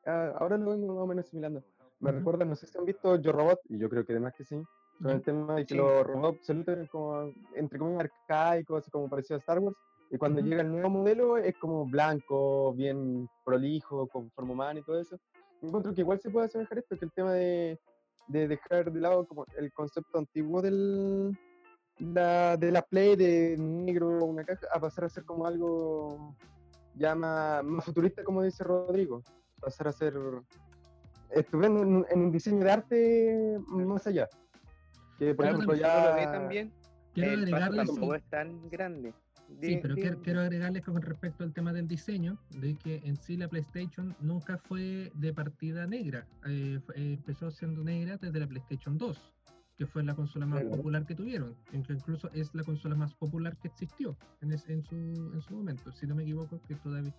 Ah, 0.07 0.33
ahora 0.39 0.57
lo 0.57 0.71
vengo 0.71 0.95
más 0.95 1.03
o 1.03 1.07
menos 1.07 1.27
asimilando. 1.27 1.63
Me 1.99 2.13
recuerda, 2.13 2.45
no 2.45 2.55
sé 2.55 2.67
si 2.67 2.77
han 2.79 2.85
visto 2.85 3.17
Yo 3.17 3.33
Robot, 3.33 3.61
y 3.69 3.79
yo 3.79 3.89
creo 3.89 4.05
que 4.05 4.13
además 4.13 4.35
que 4.35 4.45
sí, 4.45 4.63
con 5.03 5.11
el 5.11 5.23
tema 5.23 5.55
de 5.57 5.67
que 5.67 5.75
los 5.75 6.07
robots 6.07 6.47
se 6.47 6.89
como, 6.89 7.33
entre 7.55 7.79
comillas, 7.79 8.11
arcaicos, 8.29 8.89
como 8.91 9.09
parecido 9.09 9.37
a 9.37 9.41
Star 9.41 9.59
Wars, 9.59 9.77
y 10.11 10.19
cuando 10.19 10.41
llega 10.41 10.63
el 10.63 10.71
nuevo 10.71 10.91
modelo 10.91 11.37
es 11.37 11.57
como 11.59 11.87
blanco, 11.87 12.73
bien 12.75 13.29
prolijo, 13.45 14.07
con 14.09 14.31
forma 14.31 14.53
humana 14.53 14.81
y 14.81 14.83
todo 14.83 15.01
eso. 15.01 15.19
Encuentro 15.63 15.93
que 15.95 16.03
igual 16.03 16.21
se 16.21 16.31
puede 16.31 16.47
asemejar 16.47 16.79
esto, 16.79 16.97
que 16.97 17.07
el 17.07 17.13
tema 17.13 17.33
de, 17.33 17.79
de 18.29 18.49
dejar 18.49 18.93
de 18.93 19.01
lado 19.01 19.27
como 19.27 19.45
el 19.57 19.73
concepto 19.73 20.19
antiguo 20.19 20.63
del, 20.63 21.37
la, 21.99 22.57
de 22.57 22.71
la 22.71 22.83
Play 22.83 23.17
de 23.17 23.57
negro 23.59 24.25
una 24.25 24.45
caja 24.45 24.67
a 24.73 24.81
pasar 24.81 25.05
a 25.05 25.09
ser 25.09 25.25
como 25.25 25.47
algo 25.47 26.37
ya 26.95 27.15
más, 27.15 27.65
futurista, 27.85 28.23
como 28.23 28.43
dice 28.43 28.65
Rodrigo. 28.65 29.23
Pasar 29.61 29.89
a 29.89 29.93
ser 29.93 30.15
estupendo 31.31 32.07
en, 32.09 32.21
un 32.21 32.31
diseño 32.31 32.65
de 32.65 32.71
arte 32.71 33.59
más 33.67 34.07
allá. 34.07 34.29
Que 35.19 35.35
por 35.35 35.47
ejemplo 35.47 35.75
ya... 35.75 36.11
Lo 36.11 36.17
ve 36.17 36.27
también, 36.27 36.73
el 37.15 37.51
tampoco 37.51 38.15
es 38.15 38.25
tan 38.29 38.69
grande. 38.69 39.15
Sí, 39.61 39.79
pero 39.81 39.95
quiero, 39.95 40.21
quiero, 40.23 40.41
agregarles 40.41 40.85
con 40.85 41.01
respecto 41.01 41.45
al 41.45 41.53
tema 41.53 41.73
del 41.73 41.89
diseño, 41.89 42.39
de 42.61 42.75
que 42.77 43.01
en 43.05 43.17
sí 43.17 43.37
la 43.37 43.49
PlayStation 43.49 44.15
nunca 44.21 44.59
fue 44.59 45.11
de 45.15 45.33
partida 45.33 45.87
negra. 45.87 46.27
Eh, 46.47 46.81
empezó 46.95 47.51
siendo 47.51 47.83
negra 47.83 48.17
desde 48.17 48.41
la 48.41 48.47
PlayStation 48.47 48.99
2 48.99 49.33
que 49.77 49.87
fue 49.87 50.03
la 50.03 50.15
consola 50.15 50.47
más 50.47 50.65
popular 50.65 51.05
que 51.05 51.15
tuvieron, 51.15 51.55
incluso 51.73 52.31
es 52.33 52.55
la 52.55 52.65
consola 52.65 52.95
más 52.95 53.13
popular 53.15 53.59
que 53.59 53.69
existió 53.69 54.17
en, 54.41 54.53
en, 54.53 54.83
su, 54.83 54.95
en 54.97 55.41
su 55.43 55.55
momento, 55.55 55.93
si 55.93 56.07
no 56.07 56.15
me 56.15 56.23
equivoco, 56.23 56.63
que 56.67 56.77
todavía 56.77 57.13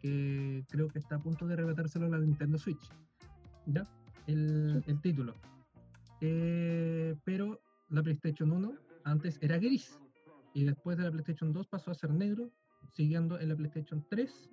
que 0.00 0.64
creo 0.68 0.88
que 0.88 0.98
está 0.98 1.16
a 1.16 1.18
punto 1.18 1.46
de 1.46 1.54
arrebatárselo 1.54 2.06
a 2.06 2.10
la 2.10 2.18
Nintendo 2.18 2.58
Switch, 2.58 2.90
¿ya? 3.66 3.88
El, 4.26 4.84
el 4.86 5.00
título. 5.00 5.34
Eh, 6.20 7.16
pero 7.24 7.60
la 7.88 8.02
PlayStation 8.02 8.52
1 8.52 8.74
antes 9.04 9.38
era 9.40 9.58
gris 9.58 9.98
y 10.54 10.64
después 10.64 10.96
de 10.96 11.04
la 11.04 11.10
PlayStation 11.10 11.52
2 11.52 11.66
pasó 11.66 11.90
a 11.90 11.94
ser 11.94 12.10
negro, 12.10 12.50
siguiendo 12.92 13.38
en 13.38 13.50
la 13.50 13.56
PlayStation 13.56 14.04
3 14.08 14.50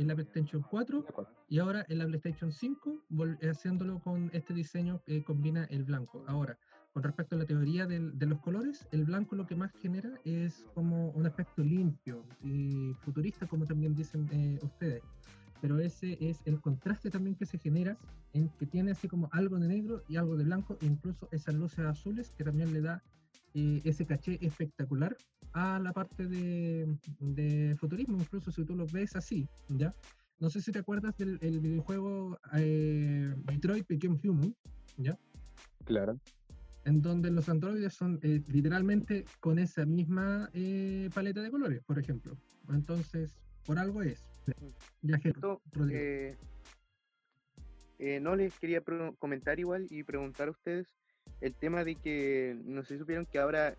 en 0.00 0.08
la 0.08 0.14
PlayStation 0.14 0.62
4 0.62 1.04
y 1.48 1.58
ahora 1.58 1.84
en 1.88 1.98
la 1.98 2.06
PlayStation 2.06 2.52
5, 2.52 3.04
haciéndolo 3.42 4.00
con 4.00 4.30
este 4.32 4.54
diseño 4.54 5.02
que 5.04 5.22
combina 5.22 5.64
el 5.64 5.84
blanco. 5.84 6.24
Ahora, 6.26 6.58
con 6.92 7.02
respecto 7.02 7.36
a 7.36 7.38
la 7.38 7.44
teoría 7.44 7.86
de 7.86 8.26
los 8.26 8.40
colores, 8.40 8.86
el 8.92 9.04
blanco 9.04 9.36
lo 9.36 9.46
que 9.46 9.54
más 9.54 9.72
genera 9.72 10.10
es 10.24 10.64
como 10.74 11.10
un 11.10 11.26
aspecto 11.26 11.62
limpio 11.62 12.24
y 12.42 12.94
futurista, 13.00 13.46
como 13.46 13.66
también 13.66 13.94
dicen 13.94 14.28
eh, 14.32 14.58
ustedes. 14.62 15.02
Pero 15.60 15.78
ese 15.78 16.16
es 16.20 16.40
el 16.46 16.60
contraste 16.60 17.10
también 17.10 17.36
que 17.36 17.44
se 17.44 17.58
genera 17.58 17.98
en 18.32 18.48
que 18.48 18.66
tiene 18.66 18.92
así 18.92 19.06
como 19.06 19.28
algo 19.32 19.58
de 19.58 19.68
negro 19.68 20.02
y 20.08 20.16
algo 20.16 20.36
de 20.36 20.44
blanco, 20.44 20.78
e 20.80 20.86
incluso 20.86 21.28
esas 21.30 21.54
luces 21.54 21.80
azules 21.80 22.30
que 22.30 22.44
también 22.44 22.72
le 22.72 22.80
da 22.80 23.02
eh, 23.54 23.80
ese 23.84 24.06
caché 24.06 24.38
espectacular 24.40 25.16
a 25.52 25.78
la 25.78 25.92
parte 25.92 26.26
de, 26.26 26.96
de, 27.18 27.74
futurismo, 27.78 28.18
incluso 28.18 28.50
si 28.52 28.64
tú 28.64 28.76
lo 28.76 28.86
ves 28.86 29.16
así, 29.16 29.48
¿ya? 29.68 29.94
No 30.38 30.48
sé 30.48 30.62
si 30.62 30.72
te 30.72 30.78
acuerdas 30.78 31.16
del 31.16 31.38
videojuego 31.38 32.38
eh, 32.54 33.34
Detroit 33.44 33.86
Become 33.88 34.18
Human, 34.24 34.54
¿ya? 34.96 35.18
Claro 35.84 36.18
en 36.84 37.02
donde 37.02 37.30
los 37.30 37.48
androides 37.48 37.94
son 37.94 38.18
eh, 38.22 38.42
literalmente 38.48 39.24
con 39.40 39.58
esa 39.58 39.84
misma 39.84 40.50
eh, 40.54 41.10
paleta 41.14 41.42
de 41.42 41.50
colores, 41.50 41.82
por 41.84 41.98
ejemplo. 41.98 42.36
Entonces, 42.68 43.36
por 43.64 43.78
algo 43.78 44.02
es. 44.02 44.24
Eh, 47.98 48.18
no 48.20 48.34
les 48.34 48.58
quería 48.58 48.82
comentar 49.18 49.60
igual 49.60 49.86
y 49.90 50.02
preguntar 50.04 50.48
a 50.48 50.52
ustedes 50.52 50.96
el 51.40 51.54
tema 51.54 51.84
de 51.84 51.96
que 51.96 52.56
no 52.64 52.82
sé 52.82 52.94
si 52.94 53.00
supieron 53.00 53.26
que 53.26 53.38
ahora 53.38 53.76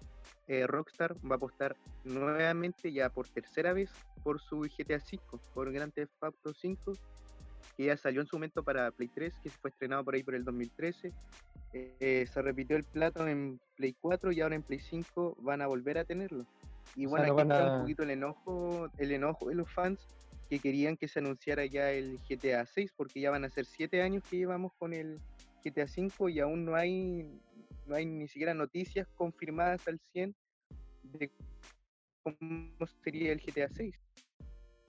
Rockstar 0.68 1.16
va 1.26 1.36
a 1.36 1.38
apostar 1.38 1.78
nuevamente 2.04 2.92
ya 2.92 3.10
por 3.10 3.28
tercera 3.30 3.72
vez 3.72 3.90
por 4.22 4.42
su 4.42 4.62
GTA 4.62 4.98
V, 4.98 5.20
por 5.54 5.72
Grand 5.72 5.94
Theft 5.94 6.12
Auto 6.20 6.54
5, 6.54 6.94
que 7.78 7.86
ya 7.86 7.96
salió 7.96 8.20
en 8.20 8.28
su 8.28 8.36
momento 8.36 8.62
para 8.62 8.92
Play 8.92 9.08
3, 9.08 9.34
que 9.42 9.50
fue 9.50 9.70
estrenado 9.70 10.04
por 10.04 10.16
ahí 10.16 10.24
por 10.24 10.36
el 10.36 10.44
2013 10.44 11.14
eh, 11.74 12.28
se 12.32 12.42
repitió 12.42 12.76
el 12.76 12.84
plato 12.84 13.26
en 13.28 13.60
Play 13.76 13.96
4 14.02 14.34
y 14.34 14.42
ahora 14.42 14.56
en 14.56 14.64
Play 14.64 14.80
5 14.80 15.38
van 15.40 15.62
a 15.62 15.68
volver 15.68 15.98
a 15.98 16.04
tenerlo. 16.04 16.46
Y 16.96 17.06
bueno, 17.06 17.32
aquí 17.32 17.42
está 17.42 17.76
un 17.76 17.82
poquito 17.82 18.04
el 18.04 18.10
enojo, 18.10 18.90
el 18.98 19.12
enojo 19.12 19.48
de 19.48 19.56
los 19.56 19.72
fans 19.72 20.00
que 20.50 20.60
querían 20.60 20.98
que 20.98 21.08
se 21.08 21.20
anunciara 21.20 21.66
ya 21.66 21.92
el 21.92 22.20
GTA 22.30 22.66
6, 22.66 22.92
porque 22.98 23.22
ya 23.22 23.32
van 23.32 23.46
a 23.46 23.50
ser 23.50 23.66
7 23.66 24.02
años 24.02 24.24
que 24.30 24.38
llevamos 24.38 24.74
con 24.78 24.94
el 24.94 25.18
GTA 25.64 25.88
5 25.88 26.28
y 26.28 26.42
aún 26.42 26.66
no 26.66 26.76
hay, 26.76 27.40
no 27.92 27.98
hay 27.98 28.06
ni 28.06 28.28
siquiera 28.30 28.54
noticias 28.54 29.06
confirmadas 29.16 29.86
al 29.90 30.00
100 30.14 30.34
de 31.04 31.30
cómo 32.24 32.88
sería 33.04 33.34
el 33.34 33.42
GTA 33.42 33.68
6. 33.70 33.94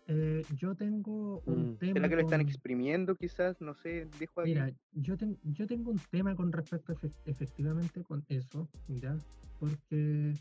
Eh, 0.07 0.45
yo 0.57 0.77
tengo 0.77 1.43
un 1.47 1.77
tema. 1.79 1.95
¿Será 1.95 2.09
que 2.09 2.15
lo 2.15 2.21
están 2.23 2.41
exprimiendo 2.41 3.17
quizás? 3.17 3.61
No 3.61 3.75
sé, 3.75 4.07
dejo 4.21 4.41
ahí. 4.41 4.51
Mira, 4.51 4.71
yo, 4.93 5.17
yo 5.43 5.67
tengo 5.67 5.91
un 5.91 5.99
tema 6.11 6.37
con 6.37 6.53
respecto 6.53 6.95
efectivamente 7.25 8.05
con 8.05 8.25
eso, 8.29 8.69
¿ya? 8.87 9.17
Porque, 9.59 10.35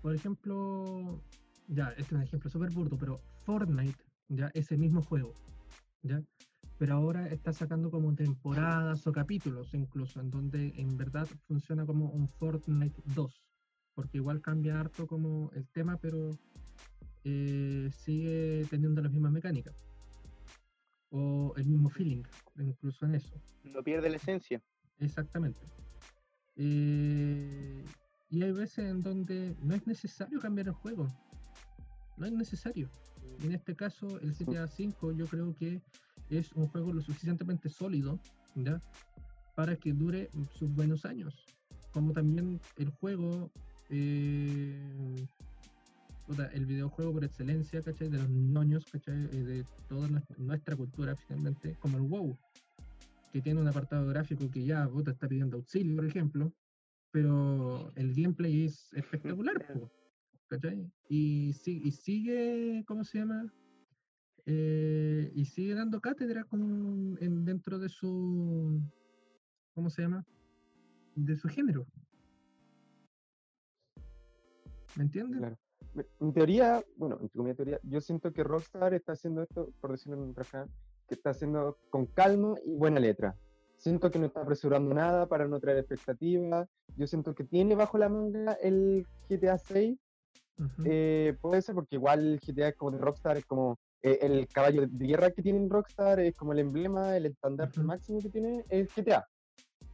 por 0.00 0.14
ejemplo, 0.14 1.20
ya, 1.66 1.90
este 1.90 2.02
es 2.02 2.12
un 2.12 2.22
ejemplo 2.22 2.50
súper 2.50 2.70
burdo, 2.70 2.96
pero 2.96 3.20
Fortnite, 3.44 4.02
¿ya? 4.28 4.50
Ese 4.54 4.78
mismo 4.78 5.02
juego, 5.02 5.34
¿ya? 6.02 6.22
Pero 6.78 6.94
ahora 6.94 7.28
está 7.28 7.52
sacando 7.52 7.90
como 7.90 8.14
temporadas 8.14 9.06
o 9.06 9.12
capítulos 9.12 9.74
incluso, 9.74 10.20
en 10.20 10.30
donde 10.30 10.72
en 10.76 10.96
verdad 10.96 11.26
funciona 11.46 11.84
como 11.84 12.10
un 12.10 12.28
Fortnite 12.28 13.02
2, 13.14 13.44
porque 13.94 14.18
igual 14.18 14.40
cambia 14.40 14.78
harto 14.78 15.06
como 15.06 15.50
el 15.54 15.66
tema, 15.68 15.96
pero 15.96 16.30
eh, 17.24 17.90
sigue 17.92 18.64
teniendo 18.70 19.02
las 19.02 19.12
mismas 19.12 19.32
mecánicas 19.32 19.88
o 21.10 21.52
el 21.56 21.66
mismo 21.66 21.88
feeling, 21.88 22.22
incluso 22.58 23.06
en 23.06 23.16
eso. 23.16 23.34
No 23.64 23.82
pierde 23.82 24.10
la 24.10 24.16
esencia. 24.16 24.62
Exactamente. 24.98 25.60
Eh, 26.56 27.84
y 28.30 28.42
hay 28.42 28.52
veces 28.52 28.90
en 28.90 29.02
donde 29.02 29.56
no 29.62 29.74
es 29.74 29.86
necesario 29.86 30.40
cambiar 30.40 30.68
el 30.68 30.74
juego. 30.74 31.08
No 32.16 32.26
es 32.26 32.32
necesario. 32.32 32.90
En 33.42 33.52
este 33.52 33.74
caso, 33.74 34.20
el 34.20 34.34
GTA 34.34 34.64
V 34.64 35.16
yo 35.16 35.26
creo 35.26 35.54
que 35.54 35.80
es 36.30 36.52
un 36.52 36.68
juego 36.68 36.92
lo 36.92 37.00
suficientemente 37.00 37.68
sólido 37.68 38.18
¿ya? 38.54 38.80
para 39.54 39.76
que 39.76 39.92
dure 39.92 40.28
sus 40.58 40.74
buenos 40.74 41.04
años. 41.04 41.34
Como 41.92 42.12
también 42.12 42.60
el 42.76 42.90
juego 42.90 43.50
eh, 43.90 45.26
el 46.52 46.66
videojuego 46.66 47.12
por 47.14 47.24
excelencia, 47.24 47.82
¿cachai? 47.82 48.08
De 48.08 48.18
los 48.18 48.28
noños, 48.28 48.84
¿cachai? 48.90 49.24
Eh, 49.32 49.42
de 49.42 49.64
toda 49.88 50.08
nuestra, 50.36 50.76
cultura, 50.76 51.16
finalmente, 51.16 51.76
como 51.80 51.96
el 51.96 52.04
WoW, 52.04 52.36
que 53.32 53.40
tiene 53.40 53.60
un 53.60 53.68
apartado 53.68 54.06
gráfico 54.06 54.50
que 54.50 54.64
ya 54.64 54.88
te 55.04 55.10
está 55.10 55.28
pidiendo 55.28 55.56
auxilio, 55.56 55.96
por 55.96 56.04
ejemplo, 56.04 56.52
pero 57.10 57.90
el 57.96 58.14
gameplay 58.14 58.66
es 58.66 58.92
espectacular, 58.92 59.54
¿cachai? 60.48 60.90
Y, 61.08 61.54
y 61.64 61.90
sigue, 61.92 62.84
¿cómo 62.86 63.04
se 63.04 63.18
llama? 63.18 63.52
Eh, 64.50 65.30
y 65.34 65.44
sigue 65.44 65.74
dando 65.74 66.00
cátedra 66.00 66.44
con, 66.44 67.18
en, 67.20 67.44
dentro 67.44 67.78
de 67.78 67.90
su, 67.90 68.80
¿cómo 69.74 69.90
se 69.90 70.02
llama? 70.02 70.24
De 71.14 71.36
su 71.36 71.48
género. 71.48 71.86
¿Me 74.96 75.04
entiendes? 75.04 75.38
Claro 75.38 75.58
en 76.20 76.32
teoría, 76.32 76.82
bueno, 76.96 77.18
en 77.20 77.44
mi 77.44 77.54
teoría, 77.54 77.78
yo 77.82 78.00
siento 78.00 78.32
que 78.32 78.44
Rockstar 78.44 78.94
está 78.94 79.12
haciendo 79.12 79.42
esto, 79.42 79.70
por 79.80 79.92
decirlo 79.92 80.16
en 80.16 80.28
un 80.28 80.34
refrán, 80.34 80.68
que 81.06 81.14
está 81.14 81.30
haciendo 81.30 81.78
con 81.90 82.06
calma 82.06 82.54
y 82.64 82.74
buena 82.74 83.00
letra. 83.00 83.36
Siento 83.76 84.10
que 84.10 84.18
no 84.18 84.26
está 84.26 84.42
apresurando 84.42 84.92
nada 84.94 85.26
para 85.26 85.46
no 85.46 85.60
traer 85.60 85.78
expectativas. 85.78 86.68
Yo 86.96 87.06
siento 87.06 87.34
que 87.34 87.44
tiene 87.44 87.76
bajo 87.76 87.96
la 87.96 88.08
manga 88.08 88.54
el 88.54 89.06
GTA 89.28 89.56
6. 89.56 89.96
Eh, 90.84 91.36
puede 91.40 91.62
ser 91.62 91.76
porque 91.76 91.94
igual 91.94 92.34
el 92.34 92.40
GTA 92.40 92.72
como 92.72 92.90
de 92.90 92.98
Rockstar 92.98 93.36
es 93.36 93.46
como 93.46 93.78
eh, 94.02 94.18
el 94.22 94.46
caballo 94.48 94.86
de 94.86 95.06
guerra 95.06 95.30
que 95.30 95.42
tiene 95.42 95.66
Rockstar, 95.68 96.20
es 96.20 96.34
como 96.36 96.52
el 96.52 96.60
emblema, 96.60 97.16
el 97.16 97.26
estándar 97.26 97.70
máximo 97.78 98.20
que 98.20 98.30
tiene 98.30 98.64
es 98.68 98.88
GTA. 98.94 99.26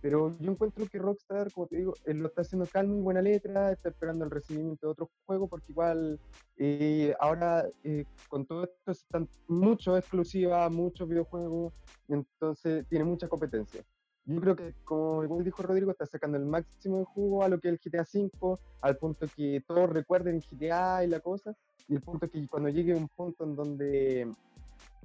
Pero 0.01 0.37
yo 0.39 0.53
encuentro 0.53 0.87
que 0.87 0.99
Rockstar, 0.99 1.51
como 1.51 1.67
te 1.67 1.77
digo, 1.79 1.95
él 2.05 2.19
lo 2.19 2.29
está 2.29 2.43
haciendo 2.43 2.67
calmo 2.67 2.99
y 2.99 3.01
buena 3.01 3.23
letra, 3.23 3.73
está 3.73 3.89
esperando 3.89 4.27
el 4.27 4.31
recibimiento 4.31 4.87
de 4.87 4.93
otros 4.93 5.09
juegos, 5.25 5.49
porque 5.49 5.73
igual 5.73 6.21
eh, 6.59 7.15
ahora 7.19 7.67
eh, 7.85 8.05
con 8.29 8.45
todo 8.45 8.65
esto 8.65 8.93
están 8.93 9.27
mucho 9.49 9.97
exclusiva, 9.97 10.69
muchos 10.69 11.09
videojuegos, 11.09 11.73
entonces 12.09 12.87
tiene 12.89 13.07
mucha 13.07 13.29
competencia. 13.29 13.83
Yo 14.27 14.41
creo 14.41 14.57
que, 14.57 14.75
como 14.85 15.43
dijo 15.43 15.63
Rodrigo, 15.63 15.91
está 15.91 16.05
sacando 16.05 16.37
el 16.37 16.45
máximo 16.45 16.99
de 16.99 17.05
jugo 17.05 17.43
a 17.43 17.49
lo 17.49 17.59
que 17.59 17.69
es 17.69 17.75
el 17.75 17.93
GTA 17.93 18.07
V, 18.13 18.59
al 18.83 18.97
punto 18.99 19.27
que 19.35 19.63
todos 19.67 19.91
recuerden 19.91 20.41
GTA 20.41 21.05
y 21.05 21.09
la 21.09 21.21
cosa, 21.21 21.55
y 21.89 21.95
el 21.95 22.01
punto 22.01 22.29
que 22.29 22.47
cuando 22.47 22.69
llegue 22.69 22.95
un 22.95 23.09
punto 23.09 23.45
en 23.45 23.55
donde, 23.55 24.29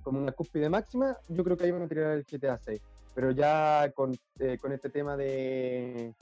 como 0.02 0.20
una 0.20 0.32
cúspide 0.32 0.70
máxima, 0.70 1.18
yo 1.28 1.44
creo 1.44 1.58
que 1.58 1.66
ahí 1.66 1.72
van 1.72 1.84
a 1.84 1.88
tirar 1.88 2.18
el 2.18 2.24
GTA 2.24 2.58
6 2.58 2.82
pero 3.20 3.32
ya 3.32 3.92
con, 3.94 4.18
eh, 4.40 4.58
con 4.62 4.72
este 4.72 4.90
tema 4.90 5.18
de, 5.18 6.14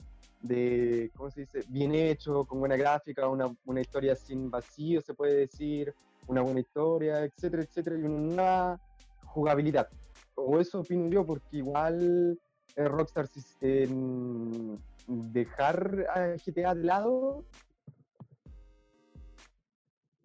de, 0.42 1.10
¿cómo 1.14 1.30
se 1.30 1.42
dice? 1.42 1.60
Bien 1.68 1.94
hecho, 1.94 2.44
con 2.44 2.58
buena 2.58 2.76
gráfica, 2.76 3.28
una, 3.28 3.54
una, 3.66 3.80
historia 3.80 4.16
sin 4.16 4.50
vacío, 4.50 5.00
se 5.00 5.14
puede 5.14 5.34
decir, 5.34 5.94
una 6.26 6.42
buena 6.42 6.58
historia, 6.58 7.22
etcétera, 7.22 7.62
etcétera, 7.62 7.96
y 7.98 8.02
una 8.02 8.80
jugabilidad. 9.26 9.88
O 10.34 10.58
eso 10.58 10.80
opino 10.80 11.08
yo, 11.08 11.24
porque 11.24 11.58
igual 11.58 12.38
eh, 12.74 12.88
Rockstar 12.88 13.28
en 13.60 14.78
dejar 15.06 16.06
a 16.12 16.34
GTA 16.34 16.74
de 16.74 16.84
lado 16.84 17.44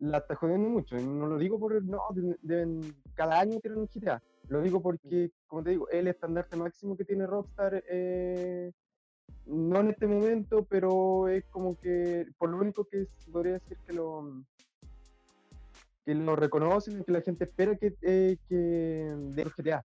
la 0.03 0.19
está 0.19 0.35
jodiendo 0.35 0.69
mucho. 0.69 0.97
No 0.97 1.27
lo 1.27 1.37
digo 1.37 1.59
por, 1.59 1.83
no, 1.83 2.01
deben 2.41 2.95
cada 3.15 3.39
año 3.39 3.59
tirar 3.59 3.77
un 3.77 3.87
GTA 3.87 4.21
lo 4.49 4.61
digo 4.61 4.81
porque, 4.81 5.31
como 5.47 5.63
te 5.63 5.71
digo, 5.71 5.89
el 5.89 6.07
estandarte 6.07 6.55
máximo 6.57 6.97
que 6.97 7.05
tiene 7.05 7.25
Rockstar, 7.25 7.83
eh, 7.89 8.71
no 9.45 9.79
en 9.79 9.89
este 9.89 10.07
momento, 10.07 10.65
pero 10.69 11.27
es 11.27 11.45
como 11.45 11.79
que, 11.79 12.27
por 12.37 12.49
lo 12.49 12.57
único 12.57 12.85
que 12.85 13.07
podría 13.31 13.53
decir 13.53 13.77
que 13.85 13.93
lo 13.93 14.43
que 16.05 16.13
lo 16.13 16.35
reconocen 16.35 16.99
y 16.99 17.03
que 17.05 17.13
la 17.13 17.21
gente 17.21 17.45
espera 17.45 17.77
que, 17.77 17.95
eh, 18.01 18.37
que 18.49 18.55
de 18.55 19.43
GTA. 19.45 19.85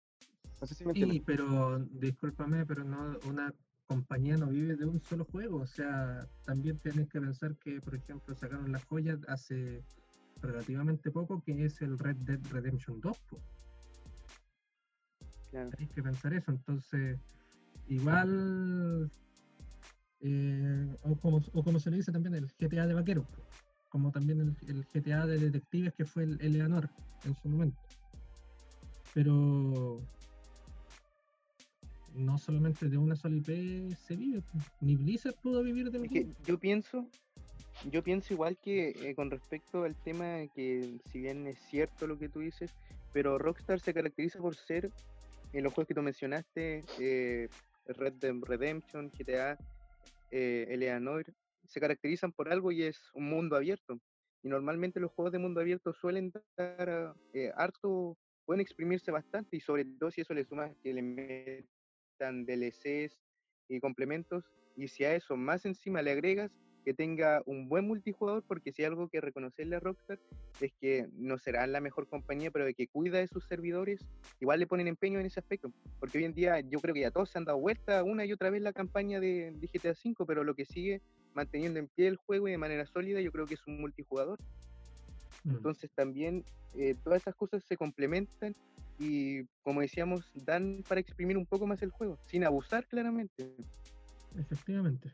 No 0.59 0.67
sé 0.67 0.75
si 0.75 0.85
me 0.85 0.93
sí, 0.93 1.23
pero 1.25 1.79
discúlpame, 1.79 2.65
pero 2.65 2.83
no 2.83 3.17
una 3.29 3.53
compañía 3.87 4.35
no 4.35 4.47
vive 4.47 4.75
de 4.75 4.85
un 4.85 5.01
solo 5.01 5.23
juego. 5.23 5.61
O 5.61 5.67
sea, 5.67 6.27
también 6.45 6.77
tienes 6.79 7.07
que 7.07 7.21
pensar 7.21 7.55
que, 7.55 7.79
por 7.79 7.95
ejemplo, 7.95 8.35
sacaron 8.35 8.73
la 8.73 8.79
joya 8.79 9.17
hace 9.29 9.81
relativamente 10.41 11.11
poco, 11.11 11.41
que 11.43 11.65
es 11.65 11.81
el 11.81 11.97
Red 11.97 12.17
Dead 12.17 12.39
Redemption 12.51 12.99
2. 13.01 13.17
Hay 15.77 15.87
que 15.87 16.01
pensar 16.01 16.33
eso, 16.33 16.51
entonces, 16.51 17.19
igual, 17.87 19.11
eh, 20.21 20.95
o, 21.03 21.15
como, 21.15 21.41
o, 21.53 21.63
como, 21.63 21.79
se 21.79 21.91
le 21.91 21.97
dice 21.97 22.11
también, 22.11 22.35
el 22.35 22.47
GTA 22.57 22.87
de 22.87 22.93
vaquero, 22.93 23.27
como 23.89 24.11
también 24.11 24.55
el, 24.67 24.85
GTA 24.85 25.25
de 25.25 25.37
detectives 25.39 25.93
que 25.93 26.05
fue 26.05 26.23
el 26.23 26.39
Eleanor 26.41 26.89
en 27.25 27.35
su 27.35 27.49
momento. 27.49 27.77
Pero 29.13 30.01
no 32.13 32.37
solamente 32.37 32.87
de 32.87 32.97
una 32.97 33.15
sola 33.17 33.35
IP 33.35 33.93
se 33.95 34.15
vive, 34.15 34.41
ni 34.79 34.95
Blizzard 34.95 35.35
pudo 35.35 35.63
vivir 35.63 35.91
de 35.91 35.99
un 35.99 36.07
que 36.07 36.27
Yo 36.45 36.57
pienso, 36.57 37.09
yo 37.89 38.03
pienso 38.03 38.33
igual 38.33 38.57
que 38.57 38.89
eh, 38.89 39.15
con 39.15 39.31
respecto 39.31 39.83
al 39.83 39.95
tema 39.95 40.47
que 40.53 40.99
si 41.11 41.19
bien 41.19 41.47
es 41.47 41.59
cierto 41.69 42.07
lo 42.07 42.17
que 42.17 42.29
tú 42.29 42.39
dices, 42.39 42.71
pero 43.13 43.37
Rockstar 43.37 43.79
se 43.79 43.93
caracteriza 43.93 44.39
por 44.39 44.55
ser 44.55 44.91
en 45.53 45.63
los 45.63 45.73
juegos 45.73 45.87
que 45.87 45.95
tú 45.95 46.01
mencionaste, 46.01 46.83
eh, 46.99 47.49
Red 47.87 48.13
Dead 48.13 48.35
Redemption, 48.41 49.09
GTA, 49.09 49.57
eh, 50.31 51.23
se 51.65 51.79
caracterizan 51.79 52.31
por 52.31 52.51
algo 52.51 52.71
y 52.71 52.83
es 52.83 52.99
un 53.13 53.29
mundo 53.29 53.55
abierto. 53.55 53.99
Y 54.43 54.49
normalmente 54.49 54.99
los 54.99 55.11
juegos 55.11 55.31
de 55.31 55.39
mundo 55.39 55.61
abierto 55.61 55.93
suelen 55.93 56.31
dar 56.57 57.13
eh, 57.33 57.51
harto, 57.55 58.17
pueden 58.45 58.61
exprimirse 58.61 59.11
bastante 59.11 59.57
y 59.57 59.59
sobre 59.59 59.85
todo 59.85 60.09
si 60.11 60.21
eso 60.21 60.33
le 60.33 60.45
sumas 60.45 60.75
que 60.81 60.93
le 60.93 61.01
metan 61.01 62.45
DLCs 62.45 63.19
y 63.69 63.79
complementos 63.79 64.45
y 64.75 64.87
si 64.87 65.03
a 65.03 65.15
eso 65.15 65.37
más 65.37 65.65
encima 65.65 66.01
le 66.01 66.11
agregas 66.11 66.51
que 66.83 66.93
tenga 66.93 67.41
un 67.45 67.69
buen 67.69 67.87
multijugador, 67.87 68.43
porque 68.43 68.71
si 68.71 68.81
hay 68.81 68.87
algo 68.87 69.07
que 69.07 69.21
reconocerle 69.21 69.75
a 69.75 69.79
Rockstar 69.79 70.19
es 70.59 70.71
que 70.79 71.07
no 71.13 71.37
será 71.37 71.65
la 71.67 71.81
mejor 71.81 72.07
compañía, 72.07 72.51
pero 72.51 72.65
de 72.65 72.73
que 72.73 72.87
cuida 72.87 73.19
de 73.19 73.27
sus 73.27 73.45
servidores, 73.45 74.05
igual 74.39 74.59
le 74.59 74.67
ponen 74.67 74.87
empeño 74.87 75.19
en 75.19 75.25
ese 75.25 75.39
aspecto, 75.39 75.71
porque 75.99 76.17
hoy 76.17 76.25
en 76.25 76.33
día 76.33 76.59
yo 76.61 76.79
creo 76.79 76.93
que 76.93 77.01
ya 77.01 77.11
todos 77.11 77.29
se 77.29 77.37
han 77.37 77.45
dado 77.45 77.59
vuelta 77.59 78.03
una 78.03 78.25
y 78.25 78.33
otra 78.33 78.49
vez 78.49 78.61
la 78.61 78.73
campaña 78.73 79.19
de, 79.19 79.53
GTA 79.73 79.91
V, 79.91 80.25
pero 80.25 80.43
lo 80.43 80.55
que 80.55 80.65
sigue 80.65 81.01
manteniendo 81.33 81.79
en 81.79 81.87
pie 81.87 82.07
el 82.07 82.17
juego 82.17 82.47
y 82.47 82.51
de 82.51 82.57
manera 82.57 82.85
sólida 82.85 83.21
yo 83.21 83.31
creo 83.31 83.45
que 83.45 83.53
es 83.53 83.65
un 83.67 83.79
multijugador. 83.79 84.39
Mm. 85.43 85.51
Entonces 85.51 85.89
también 85.95 86.43
eh, 86.75 86.95
todas 87.03 87.21
esas 87.21 87.35
cosas 87.35 87.63
se 87.63 87.77
complementan 87.77 88.55
y 88.99 89.45
como 89.63 89.81
decíamos, 89.81 90.31
dan 90.45 90.83
para 90.87 91.01
exprimir 91.01 91.37
un 91.37 91.45
poco 91.45 91.65
más 91.65 91.81
el 91.81 91.89
juego, 91.89 92.19
sin 92.27 92.43
abusar 92.43 92.87
claramente. 92.87 93.55
Efectivamente. 94.37 95.11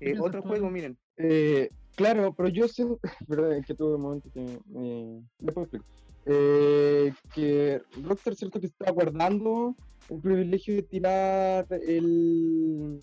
Eh, 0.00 0.18
otro 0.18 0.42
juego, 0.42 0.70
miren. 0.70 0.96
Eh, 1.16 1.70
claro, 1.94 2.34
pero 2.34 2.48
yo 2.48 2.66
sé, 2.68 2.84
verdad 3.28 3.62
que 3.66 3.74
tuve 3.74 3.96
un 3.96 4.02
momento 4.02 4.30
que 4.32 4.58
me... 4.66 5.22
Después 5.38 5.64
explico. 5.64 5.84
Eh, 6.26 7.12
que 7.34 7.80
Rockstar 8.02 8.34
cierto 8.34 8.60
que 8.60 8.66
está 8.66 8.90
guardando 8.90 9.74
el 10.10 10.20
privilegio 10.20 10.74
de 10.74 10.82
tirar 10.82 11.66
el 11.70 13.00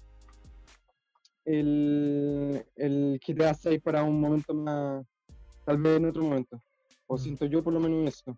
el, 1.47 2.65
el 2.75 3.19
GTA 3.25 3.53
6 3.53 3.81
para 3.81 4.03
un 4.03 4.19
momento 4.19 4.53
más, 4.53 5.05
tal 5.65 5.77
vez 5.77 5.97
en 5.97 6.05
otro 6.05 6.23
momento. 6.23 6.61
O 7.07 7.17
siento 7.17 7.45
yo 7.45 7.63
por 7.63 7.73
lo 7.73 7.79
menos 7.79 8.13
eso. 8.13 8.37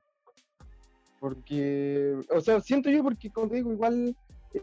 Porque, 1.19 2.15
o 2.29 2.39
sea, 2.39 2.61
siento 2.61 2.89
yo 2.89 3.03
porque, 3.03 3.31
como 3.31 3.49
te 3.49 3.55
digo, 3.55 3.73
igual 3.73 4.15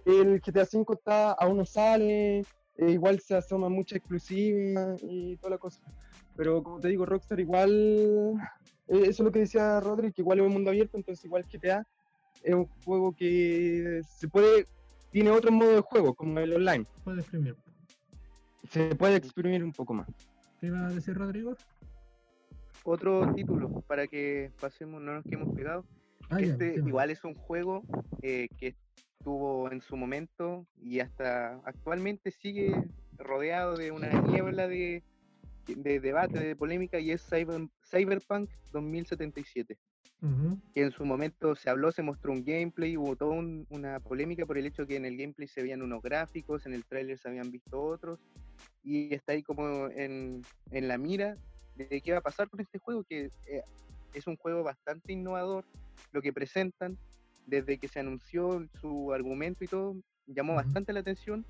el 0.07 0.41
GTA 0.41 0.65
5 0.65 0.95
está, 0.95 1.33
aún 1.33 1.59
no 1.59 1.67
sale, 1.67 2.45
eh, 2.79 2.91
igual 2.91 3.21
se 3.21 3.37
asoma 3.37 3.69
mucha 3.69 3.97
exclusiva 3.97 4.97
y 5.03 5.37
toda 5.37 5.51
la 5.51 5.59
cosa. 5.59 5.81
Pero 6.37 6.63
como 6.63 6.81
te 6.81 6.89
digo, 6.89 7.07
Rockstar 7.07 7.41
igual, 7.41 8.35
eh, 8.89 9.03
eso 9.03 9.09
es 9.09 9.21
lo 9.21 9.33
que 9.33 9.41
decía 9.41 9.81
Rodri, 9.81 10.13
que 10.13 10.23
igual 10.23 10.41
es 10.41 10.47
un 10.47 10.53
mundo 10.53 10.71
abierto, 10.71 10.97
entonces 10.97 11.25
igual 11.25 11.45
GTA 11.51 11.87
es 12.43 12.55
un 12.55 12.67
juego 12.85 13.13
que 13.13 14.03
se 14.07 14.29
puede, 14.29 14.67
tiene 15.11 15.31
otro 15.31 15.51
modo 15.51 15.71
de 15.71 15.81
juego, 15.81 16.15
como 16.15 16.39
el 16.39 16.53
online. 16.53 16.85
Puede 17.05 17.21
exprimir. 17.21 17.57
Se 18.71 18.95
puede 18.95 19.17
exprimir 19.17 19.65
un 19.65 19.73
poco 19.73 19.95
más. 19.95 20.09
¿Qué 20.61 20.67
iba 20.67 20.87
a 20.87 20.91
decir 20.91 21.15
Rodrigo? 21.17 21.57
Otro 22.85 23.33
título, 23.35 23.83
para 23.87 24.07
que 24.07 24.53
pasemos, 24.61 25.01
no 25.01 25.15
nos 25.15 25.25
quedemos 25.25 25.55
pegados. 25.55 25.85
Ah, 26.29 26.41
este 26.41 26.75
igual 26.75 27.11
es 27.11 27.25
un 27.25 27.35
juego 27.35 27.83
eh, 28.23 28.49
que 28.59 28.75
tuvo 29.27 29.73
en 29.73 29.81
su 29.81 29.97
momento 29.97 30.69
y 30.81 31.01
hasta 31.01 31.61
actualmente 31.65 32.31
sigue 32.31 32.73
rodeado 33.19 33.77
de 33.77 33.91
una 33.91 34.09
niebla 34.23 34.69
de, 34.69 35.03
de 35.67 35.99
debate, 35.99 36.39
de 36.39 36.55
polémica, 36.55 37.01
y 37.01 37.11
es 37.11 37.27
Cyberpunk 37.91 38.49
2077. 38.71 39.77
Que 40.73 40.83
en 40.83 40.93
su 40.93 41.05
momento 41.05 41.57
se 41.57 41.71
habló, 41.71 41.91
se 41.91 42.05
mostró 42.05 42.31
un 42.31 42.45
gameplay, 42.45 42.97
hubo 42.97 43.17
toda 43.17 43.35
una 43.69 43.99
polémica 43.99 44.47
por 44.47 44.59
el 44.59 44.67
hecho 44.67 44.87
que 44.87 44.95
en 44.95 45.05
el 45.05 45.17
gameplay 45.17 45.49
se 45.49 45.61
veían 45.61 45.83
unos 45.83 46.03
gráficos, 46.03 46.65
en 46.67 46.75
el 46.75 46.85
trailer 46.85 47.19
se 47.19 47.29
habían 47.29 47.51
visto 47.51 47.83
otros, 47.83 48.21
y 48.85 49.13
está 49.13 49.33
ahí 49.33 49.43
como 49.43 49.89
en, 49.89 50.43
en 50.71 50.87
la 50.87 50.99
mira 50.99 51.37
de 51.75 52.01
qué 52.01 52.13
va 52.13 52.19
a 52.19 52.23
pasar 52.23 52.49
con 52.49 52.61
este 52.61 52.79
juego, 52.79 53.03
que 53.03 53.25
eh, 53.49 53.63
es 54.15 54.29
un 54.29 54.37
juego 54.37 54.63
bastante 54.63 55.13
innovador, 55.13 55.65
lo 56.13 56.23
que 56.23 56.33
presentan, 56.33 56.97
desde 57.47 57.79
que 57.79 57.89
se 57.89 58.01
anunció 58.01 58.69
su 58.81 59.13
argumento 59.13 59.65
y 59.65 59.69
todo, 59.69 59.97
llamó 60.27 60.55
bastante 60.55 60.93
la 60.93 61.01
atención 61.01 61.47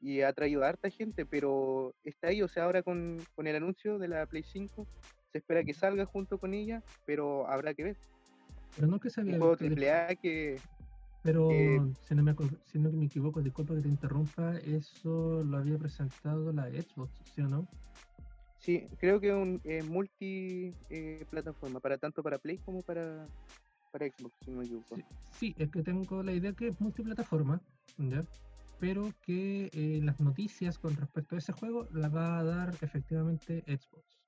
y 0.00 0.22
ha 0.22 0.32
traído 0.32 0.64
a 0.64 0.68
harta 0.68 0.90
gente, 0.90 1.24
pero 1.24 1.94
está 2.02 2.28
ahí, 2.28 2.42
o 2.42 2.48
sea, 2.48 2.64
ahora 2.64 2.82
con, 2.82 3.18
el 3.36 3.56
anuncio 3.56 3.98
de 3.98 4.08
la 4.08 4.26
Play 4.26 4.42
5, 4.42 4.86
se 5.32 5.38
espera 5.38 5.64
que 5.64 5.74
salga 5.74 6.04
junto 6.04 6.38
con 6.38 6.52
ella, 6.52 6.82
pero 7.06 7.48
habrá 7.48 7.74
que 7.74 7.84
ver. 7.84 7.96
Pero 8.74 8.88
no 8.88 8.98
que 8.98 9.10
se 9.10 9.20
había... 9.20 9.34
Un 9.34 9.40
juego 9.40 9.56
AAA 9.58 10.16
que... 10.16 10.58
Pero 11.22 11.48
si, 12.06 12.14
no 12.14 12.22
me, 12.22 12.34
si 12.64 12.78
no 12.78 12.90
me 12.92 13.06
equivoco, 13.06 13.40
disculpa 13.40 13.74
que 13.74 13.80
te 13.80 13.88
interrumpa, 13.88 14.58
eso 14.58 15.42
lo 15.42 15.56
había 15.56 15.78
presentado 15.78 16.52
la 16.52 16.68
Xbox, 16.68 17.22
¿sí 17.34 17.40
o 17.40 17.48
no? 17.48 17.66
Sí, 18.58 18.86
creo 18.98 19.20
que 19.20 19.28
es 19.28 19.34
un 19.34 19.60
multi 19.90 20.74
eh, 20.90 21.24
plataforma, 21.30 21.80
para 21.80 21.96
tanto 21.96 22.22
para 22.22 22.38
Play 22.38 22.58
como 22.58 22.82
para, 22.82 23.26
para 23.94 24.08
Xbox, 24.08 24.34
si 24.44 24.50
no 24.50 24.58
me 24.58 24.64
equivoco. 24.64 24.96
Sí, 25.30 25.54
es 25.56 25.70
que 25.70 25.82
tengo 25.84 26.22
la 26.24 26.32
idea 26.32 26.52
que 26.52 26.66
es 26.66 26.80
multiplataforma, 26.80 27.60
¿ya? 27.96 28.24
pero 28.80 29.12
que 29.22 29.70
eh, 29.72 30.00
las 30.02 30.20
noticias 30.20 30.78
con 30.78 30.96
respecto 30.96 31.36
a 31.36 31.38
ese 31.38 31.52
juego 31.52 31.86
las 31.92 32.12
va 32.12 32.40
a 32.40 32.42
dar 32.42 32.74
efectivamente 32.82 33.62
Xbox. 33.68 34.18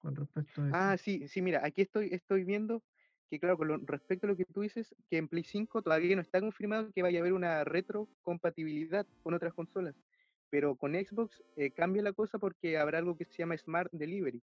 Con 0.00 0.16
respecto 0.16 0.62
a 0.62 0.70
Ah, 0.72 0.96
sí, 0.96 1.28
sí, 1.28 1.40
mira, 1.40 1.60
aquí 1.64 1.82
estoy, 1.82 2.08
estoy 2.12 2.42
viendo 2.42 2.82
que 3.30 3.38
claro, 3.38 3.56
con 3.56 3.86
respecto 3.86 4.26
a 4.26 4.30
lo 4.30 4.36
que 4.36 4.44
tú 4.44 4.62
dices, 4.62 4.92
que 5.08 5.18
en 5.18 5.28
Play 5.28 5.44
5 5.44 5.82
todavía 5.82 6.16
no 6.16 6.22
está 6.22 6.40
confirmado 6.40 6.90
que 6.92 7.02
vaya 7.02 7.20
a 7.20 7.22
haber 7.22 7.32
una 7.32 7.62
retrocompatibilidad 7.62 9.06
con 9.22 9.34
otras 9.34 9.54
consolas, 9.54 9.94
pero 10.50 10.74
con 10.74 10.94
Xbox 10.94 11.40
eh, 11.56 11.70
cambia 11.70 12.02
la 12.02 12.12
cosa 12.12 12.38
porque 12.40 12.76
habrá 12.76 12.98
algo 12.98 13.16
que 13.16 13.24
se 13.24 13.38
llama 13.38 13.56
Smart 13.56 13.90
Delivery, 13.92 14.42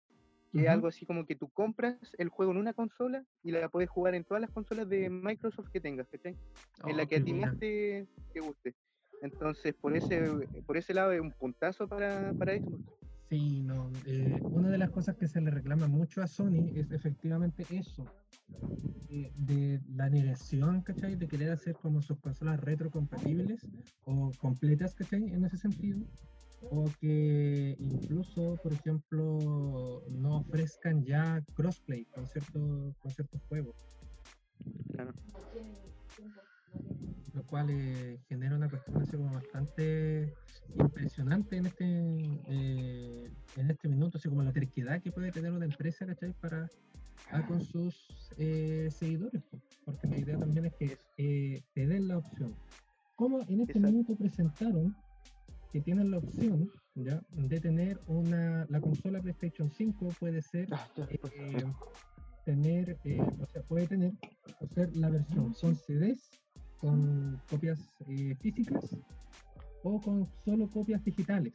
que 0.55 0.63
es 0.63 0.69
algo 0.69 0.87
así 0.87 1.05
como 1.05 1.25
que 1.25 1.35
tú 1.35 1.49
compras 1.49 1.97
el 2.17 2.29
juego 2.29 2.53
en 2.53 2.57
una 2.57 2.73
consola 2.73 3.25
y 3.43 3.51
la 3.51 3.67
puedes 3.67 3.89
jugar 3.89 4.15
en 4.15 4.23
todas 4.23 4.39
las 4.39 4.51
consolas 4.51 4.87
de 4.87 5.09
Microsoft 5.09 5.69
que 5.69 5.81
tengas, 5.81 6.07
¿cachai? 6.07 6.35
en 6.85 6.95
la 6.95 7.03
oh, 7.03 7.07
que 7.07 7.17
a 7.17 7.23
ti 7.23 7.33
más 7.33 7.57
te, 7.57 8.07
guste. 8.35 8.73
Entonces, 9.21 9.73
por 9.73 9.95
ese, 9.95 10.23
por 10.65 10.77
ese 10.77 10.93
lado 10.93 11.11
es 11.11 11.19
un 11.19 11.31
puntazo 11.31 11.87
para, 11.87 12.33
para 12.33 12.57
Xbox. 12.57 12.83
Sí, 13.29 13.61
no. 13.63 13.91
Eh, 14.05 14.39
una 14.43 14.69
de 14.69 14.77
las 14.77 14.91
cosas 14.91 15.15
que 15.17 15.27
se 15.27 15.41
le 15.41 15.51
reclama 15.51 15.87
mucho 15.87 16.21
a 16.21 16.27
Sony 16.27 16.71
es 16.75 16.91
efectivamente 16.91 17.65
eso, 17.71 18.05
eh, 19.09 19.31
de 19.35 19.81
la 19.93 20.09
negación, 20.09 20.81
¿cachai? 20.81 21.15
De 21.15 21.27
querer 21.27 21.51
hacer 21.51 21.75
como 21.75 22.01
sus 22.01 22.17
consolas 22.19 22.61
retrocompatibles 22.61 23.67
o 24.05 24.31
completas, 24.37 24.95
¿cachai? 24.95 25.23
En 25.33 25.43
ese 25.43 25.57
sentido. 25.57 25.99
O 26.61 26.85
que 26.99 27.75
incluso, 27.79 28.57
por 28.63 28.73
ejemplo, 28.73 30.03
no 30.09 30.37
ofrezcan 30.37 31.03
ya 31.03 31.43
crossplay 31.53 32.05
con, 32.05 32.27
cierto, 32.27 32.95
con 32.99 33.11
ciertos 33.11 33.41
juegos. 33.47 33.75
Claro 34.91 35.13
lo 37.35 37.43
cual 37.43 37.69
eh, 37.69 38.17
genera 38.27 38.55
una 38.55 38.69
cuestión 38.69 39.01
así 39.01 39.11
como 39.17 39.33
bastante 39.33 40.33
impresionante 40.79 41.57
en 41.57 41.65
este 41.65 41.85
eh, 41.85 43.31
en 43.57 43.71
este 43.71 43.87
minuto, 43.89 44.17
así 44.17 44.29
como 44.29 44.41
la 44.41 44.53
terquedad 44.53 45.01
que 45.01 45.11
puede 45.11 45.31
tener 45.31 45.51
una 45.51 45.65
empresa, 45.65 46.05
¿cachai? 46.05 46.33
Para 46.41 46.67
con 47.47 47.59
sus 47.59 48.07
eh, 48.37 48.87
seguidores, 48.91 49.43
porque 49.83 50.07
la 50.07 50.17
idea 50.17 50.37
también 50.37 50.65
es 50.67 50.73
que 50.75 51.63
te 51.73 51.87
den 51.87 52.07
la 52.07 52.19
opción. 52.19 52.55
Como 53.15 53.41
en 53.47 53.61
este 53.61 53.79
minuto 53.79 54.15
presentaron 54.15 54.95
que 55.75 55.81
tienen 55.81 56.09
la 56.09 56.19
opción 56.19 56.71
¿ya? 56.93 57.21
de 57.31 57.59
tener 57.59 57.99
una, 58.07 58.65
la 58.69 58.79
consola 58.79 59.21
PlayStation 59.21 59.69
5 59.69 60.07
puede 60.17 60.41
ser 60.41 60.69
ah, 60.71 60.88
tener, 62.45 62.97
o 63.41 63.45
sea, 63.45 63.61
puede 63.63 63.85
tener, 63.85 64.13
o 64.61 64.67
ser 64.67 64.95
la 64.95 65.09
versión 65.09 65.53
con 65.59 65.75
CDs 65.75 66.31
con 66.77 67.41
copias 67.49 67.77
eh, 68.07 68.38
físicas 68.39 68.95
o 69.83 69.99
con 69.99 70.29
solo 70.45 70.69
copias 70.69 71.03
digitales. 71.03 71.51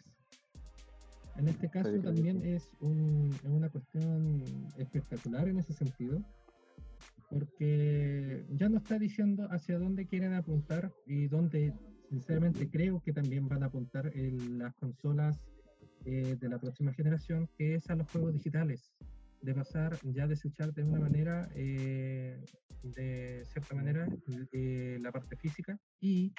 En 1.37 1.49
este 1.49 1.71
caso 1.71 1.99
también 2.01 2.43
es, 2.45 2.69
una 2.81 3.71
cuestión 3.71 4.45
espectacular 4.77 5.49
en 5.49 5.61
ese 5.61 5.73
sentido, 5.73 6.23
porque 7.31 8.45
ya 8.51 8.69
no 8.69 8.77
está 8.77 8.99
diciendo 8.99 9.49
hacia 9.51 9.79
dónde 9.79 10.05
quieren 10.05 10.35
apuntar 10.35 10.93
y 11.07 11.27
dónde 11.29 11.73
sinceramente 12.11 12.69
creo 12.69 13.01
que 13.01 13.13
también 13.13 13.49
van 13.49 13.63
a 13.63 13.67
apuntar 13.67 14.11
en 14.15 14.59
las 14.59 14.75
consolas 14.75 15.39
eh, 16.05 16.37
de 16.39 16.49
la 16.49 16.59
próxima 16.59 16.93
generación, 16.93 17.49
que 17.57 17.77
es 17.77 17.89
a 17.89 17.95
los 17.95 18.11
juegos 18.11 18.35
digitales, 18.35 18.93
de 19.41 19.55
pasar 19.55 19.99
ya 20.03 20.27
desechar 20.27 20.75
de 20.75 20.83
una 20.83 21.01
manera 21.01 21.49
eh, 21.55 22.39
de 22.83 23.45
cierta 23.53 23.75
manera 23.75 24.07
eh, 24.53 24.99
la 25.01 25.13
parte 25.13 25.37
física 25.37 25.79
y 26.01 26.33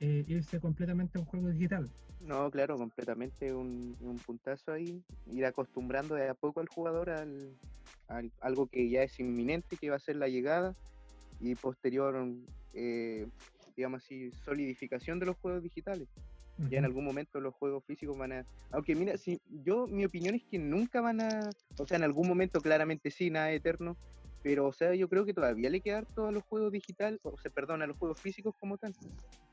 eh, 0.00 0.24
irse 0.26 0.60
completamente 0.60 1.18
a 1.18 1.20
un 1.20 1.26
juego 1.26 1.48
digital. 1.48 1.88
No, 2.20 2.50
claro, 2.50 2.76
completamente 2.76 3.54
un, 3.54 3.96
un, 4.00 4.18
puntazo 4.18 4.72
ahí, 4.72 5.02
ir 5.26 5.44
acostumbrando 5.44 6.14
de 6.14 6.28
a 6.28 6.34
poco 6.34 6.60
al 6.60 6.68
jugador 6.68 7.10
al, 7.10 7.52
algo 8.40 8.66
que 8.66 8.88
ya 8.88 9.02
es 9.02 9.18
inminente, 9.20 9.76
que 9.76 9.90
va 9.90 9.96
a 9.96 10.00
ser 10.00 10.16
la 10.16 10.28
llegada 10.28 10.74
y 11.40 11.54
posterior, 11.54 12.26
eh, 12.74 13.26
digamos 13.76 14.02
así, 14.02 14.30
solidificación 14.44 15.18
de 15.18 15.26
los 15.26 15.36
juegos 15.36 15.62
digitales. 15.62 16.08
Ya 16.70 16.78
en 16.78 16.86
algún 16.86 17.04
momento 17.04 17.38
los 17.38 17.54
juegos 17.54 17.84
físicos 17.84 18.16
van 18.16 18.32
a... 18.32 18.46
Aunque 18.70 18.94
mira, 18.94 19.18
si 19.18 19.38
yo 19.62 19.86
mi 19.86 20.06
opinión 20.06 20.34
es 20.34 20.42
que 20.44 20.58
nunca 20.58 21.02
van 21.02 21.20
a... 21.20 21.50
O 21.78 21.86
sea, 21.86 21.98
en 21.98 22.04
algún 22.04 22.26
momento 22.26 22.62
claramente 22.62 23.10
sí, 23.10 23.28
nada 23.28 23.52
eterno, 23.52 23.94
pero, 24.46 24.66
o 24.66 24.72
sea, 24.72 24.94
yo 24.94 25.08
creo 25.08 25.24
que 25.24 25.34
todavía 25.34 25.68
le 25.68 25.80
queda 25.80 26.02
todos 26.02 26.32
los 26.32 26.44
juegos 26.44 26.70
digitales, 26.70 27.18
o 27.24 27.36
sea, 27.36 27.50
perdón, 27.50 27.82
a 27.82 27.86
los 27.88 27.96
juegos 27.96 28.20
físicos 28.20 28.54
como 28.60 28.78
tal. 28.78 28.94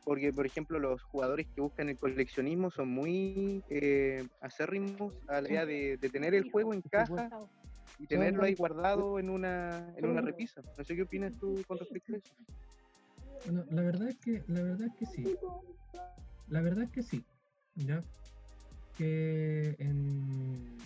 Porque, 0.06 0.32
por 0.32 0.46
ejemplo, 0.46 0.78
los 0.78 1.02
jugadores 1.02 1.48
que 1.48 1.62
buscan 1.62 1.90
el 1.90 1.98
coleccionismo 1.98 2.70
son 2.70 2.90
muy 2.90 3.64
eh, 3.72 4.24
acérrimos 4.40 5.14
a 5.28 5.42
la 5.42 5.50
idea 5.50 5.66
de, 5.66 5.98
tener 6.12 6.36
el 6.36 6.52
juego 6.52 6.76
en 6.76 6.84
caja 6.84 7.28
y 7.98 8.06
tenerlo 8.06 8.44
ahí 8.44 8.54
guardado 8.54 9.18
en 9.18 9.32
una, 9.32 9.94
en 9.98 10.06
una 10.06 10.22
repisa. 10.22 10.62
No 10.78 10.84
sé 10.84 10.96
qué 10.96 11.02
opinas 11.02 11.34
tú 11.40 11.60
con 11.68 11.80
respecto 11.80 12.14
a 12.14 12.18
eso. 12.18 12.36
Bueno, 13.46 13.66
la 13.72 13.82
verdad 13.82 14.10
es 14.10 14.18
que, 14.20 14.44
la 14.48 14.62
verdad 14.62 14.88
es 14.88 14.96
que 14.96 15.06
sí. 15.06 15.38
La 16.48 16.62
verdad 16.62 16.86
es 16.86 16.92
que 16.92 17.04
sí. 17.04 17.24
¿Ya? 17.76 18.04
Que 18.98 19.76
en, 19.80 20.78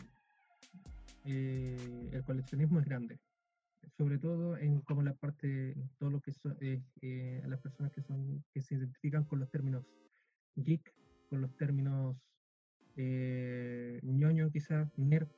eh, 1.26 2.10
el 2.14 2.24
coleccionismo 2.24 2.80
es 2.80 2.86
grande 2.86 3.20
sobre 3.98 4.20
todo 4.20 4.58
en 4.58 4.82
como 4.82 5.02
la 5.02 5.14
parte, 5.14 5.76
todo 5.98 6.12
lo 6.12 6.22
que 6.22 6.32
son 6.32 6.56
eh, 6.62 6.82
eh, 7.02 7.42
las 7.48 7.60
personas 7.60 7.92
que 7.92 8.02
son 8.02 8.44
que 8.54 8.62
se 8.62 8.76
identifican 8.76 9.24
con 9.24 9.40
los 9.40 9.50
términos 9.50 9.86
geek, 10.56 10.94
con 11.30 11.42
los 11.42 11.56
términos 11.58 12.16
ñoño 12.96 14.52
quizás, 14.52 14.92
nerds. 14.98 15.36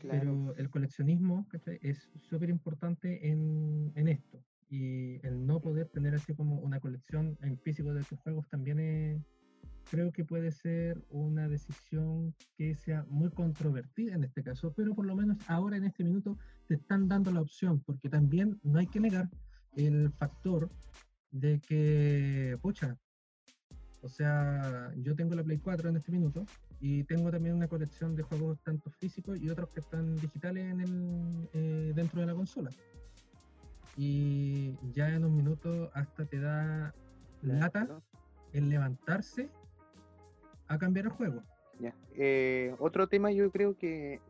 Pero 0.00 0.54
el 0.56 0.70
coleccionismo 0.70 1.46
es 1.82 2.08
súper 2.20 2.50
importante 2.50 3.28
en, 3.28 3.92
en, 3.96 4.08
esto. 4.08 4.44
Y 4.70 5.24
el 5.26 5.46
no 5.46 5.60
poder 5.60 5.88
tener 5.88 6.14
así 6.14 6.34
como 6.34 6.56
una 6.60 6.80
colección 6.80 7.38
en 7.42 7.58
físico 7.58 7.92
de 7.94 8.02
estos 8.02 8.18
juegos 8.20 8.46
también 8.48 8.78
es, 8.80 9.22
creo 9.90 10.12
que 10.12 10.24
puede 10.24 10.52
ser 10.52 11.02
una 11.10 11.48
decisión 11.48 12.34
que 12.56 12.74
sea 12.74 13.04
muy 13.08 13.30
controvertida 13.30 14.14
en 14.14 14.24
este 14.24 14.42
caso, 14.42 14.72
pero 14.76 14.94
por 14.94 15.06
lo 15.06 15.16
menos 15.16 15.38
ahora 15.48 15.76
en 15.76 15.84
este 15.84 16.04
minuto 16.04 16.36
te 16.66 16.74
están 16.74 17.08
dando 17.08 17.30
la 17.30 17.40
opción, 17.40 17.80
porque 17.80 18.08
también 18.08 18.60
no 18.62 18.78
hay 18.78 18.86
que 18.86 19.00
negar 19.00 19.30
el 19.76 20.10
factor 20.10 20.70
de 21.30 21.60
que, 21.60 22.58
pucha, 22.60 22.98
o 24.02 24.08
sea, 24.08 24.92
yo 24.96 25.14
tengo 25.16 25.34
la 25.34 25.42
Play 25.42 25.58
4 25.58 25.88
en 25.88 25.96
este 25.96 26.12
minuto 26.12 26.44
y 26.80 27.04
tengo 27.04 27.30
también 27.30 27.56
una 27.56 27.68
colección 27.68 28.14
de 28.14 28.22
juegos 28.22 28.60
tanto 28.62 28.90
físicos 28.90 29.40
y 29.40 29.50
otros 29.50 29.70
que 29.70 29.80
están 29.80 30.14
digitales 30.16 30.64
en 30.64 30.80
el, 30.80 31.48
eh, 31.52 31.92
dentro 31.94 32.20
de 32.20 32.26
la 32.26 32.34
consola. 32.34 32.70
Y 33.98 34.76
ya 34.92 35.08
en 35.08 35.24
un 35.24 35.36
minuto 35.36 35.90
hasta 35.92 36.24
te 36.24 36.38
da 36.38 36.94
lata 37.42 38.00
el 38.52 38.68
levantarse 38.68 39.50
a 40.68 40.78
cambiar 40.78 41.06
el 41.06 41.12
juego. 41.12 41.42
Ya. 41.80 41.92
Eh, 42.14 42.74
otro 42.78 43.08
tema 43.08 43.32
yo 43.32 43.50
creo 43.50 43.76
que 43.76 44.20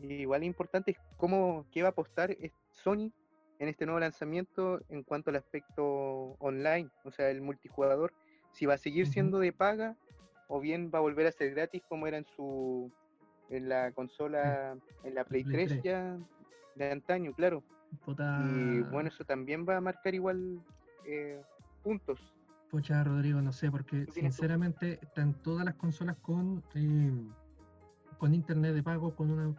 igual 0.00 0.44
importante 0.44 0.92
es 0.92 0.98
cómo, 1.18 1.66
qué 1.70 1.82
va 1.82 1.88
a 1.88 1.90
apostar 1.90 2.36
Sony 2.72 3.12
en 3.58 3.68
este 3.68 3.86
nuevo 3.86 4.00
lanzamiento 4.00 4.80
en 4.88 5.02
cuanto 5.02 5.30
al 5.30 5.36
aspecto 5.36 6.36
online, 6.38 6.90
o 7.04 7.10
sea, 7.10 7.30
el 7.30 7.40
multijugador, 7.40 8.12
si 8.50 8.66
va 8.66 8.74
a 8.74 8.78
seguir 8.78 9.06
siendo 9.06 9.38
de 9.38 9.52
paga 9.52 9.96
o 10.48 10.60
bien 10.60 10.90
va 10.92 10.98
a 10.98 11.02
volver 11.02 11.26
a 11.26 11.32
ser 11.32 11.54
gratis 11.54 11.82
como 11.88 12.06
era 12.06 12.18
en 12.18 12.26
su 12.26 12.90
en 13.50 13.68
la 13.68 13.92
consola, 13.92 14.76
en 15.04 15.14
la 15.14 15.24
Play, 15.24 15.44
3, 15.44 15.82
ya 15.82 16.16
de 16.74 16.90
antaño, 16.90 17.32
claro. 17.34 17.62
Y 18.44 18.80
bueno, 18.90 19.08
eso 19.08 19.24
también 19.24 19.66
va 19.68 19.76
a 19.76 19.80
marcar 19.80 20.14
igual 20.14 20.60
eh, 21.06 21.40
puntos 21.82 22.34
Pucha, 22.70 23.04
Rodrigo, 23.04 23.40
no 23.40 23.52
sé, 23.52 23.70
porque 23.70 24.04
sinceramente 24.10 24.98
están 25.00 25.34
todas 25.44 25.64
las 25.64 25.74
consolas 25.74 26.16
con, 26.16 26.60
eh, 26.74 27.12
con 28.18 28.34
internet 28.34 28.74
de 28.74 28.82
pago, 28.82 29.14
con 29.14 29.30
una, 29.30 29.54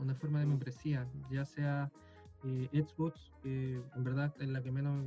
una, 0.00 0.14
forma 0.14 0.38
de 0.38 0.46
membresía, 0.46 1.08
ya 1.28 1.44
sea 1.44 1.90
eh, 2.44 2.68
Xbox, 2.72 3.32
en 3.42 4.04
verdad 4.04 4.32
es 4.38 4.48
la 4.48 4.62
que 4.62 4.70
menos, 4.70 5.06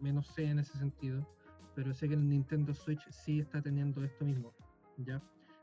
menos 0.00 0.28
sé 0.28 0.44
en 0.44 0.60
ese 0.60 0.78
sentido, 0.78 1.26
pero 1.74 1.92
sé 1.92 2.06
que 2.08 2.14
el 2.14 2.28
Nintendo 2.28 2.72
Switch 2.72 3.04
sí 3.10 3.40
está 3.40 3.60
teniendo 3.60 4.04
esto 4.04 4.24
mismo, 4.24 4.52
¿ya? 4.98 5.20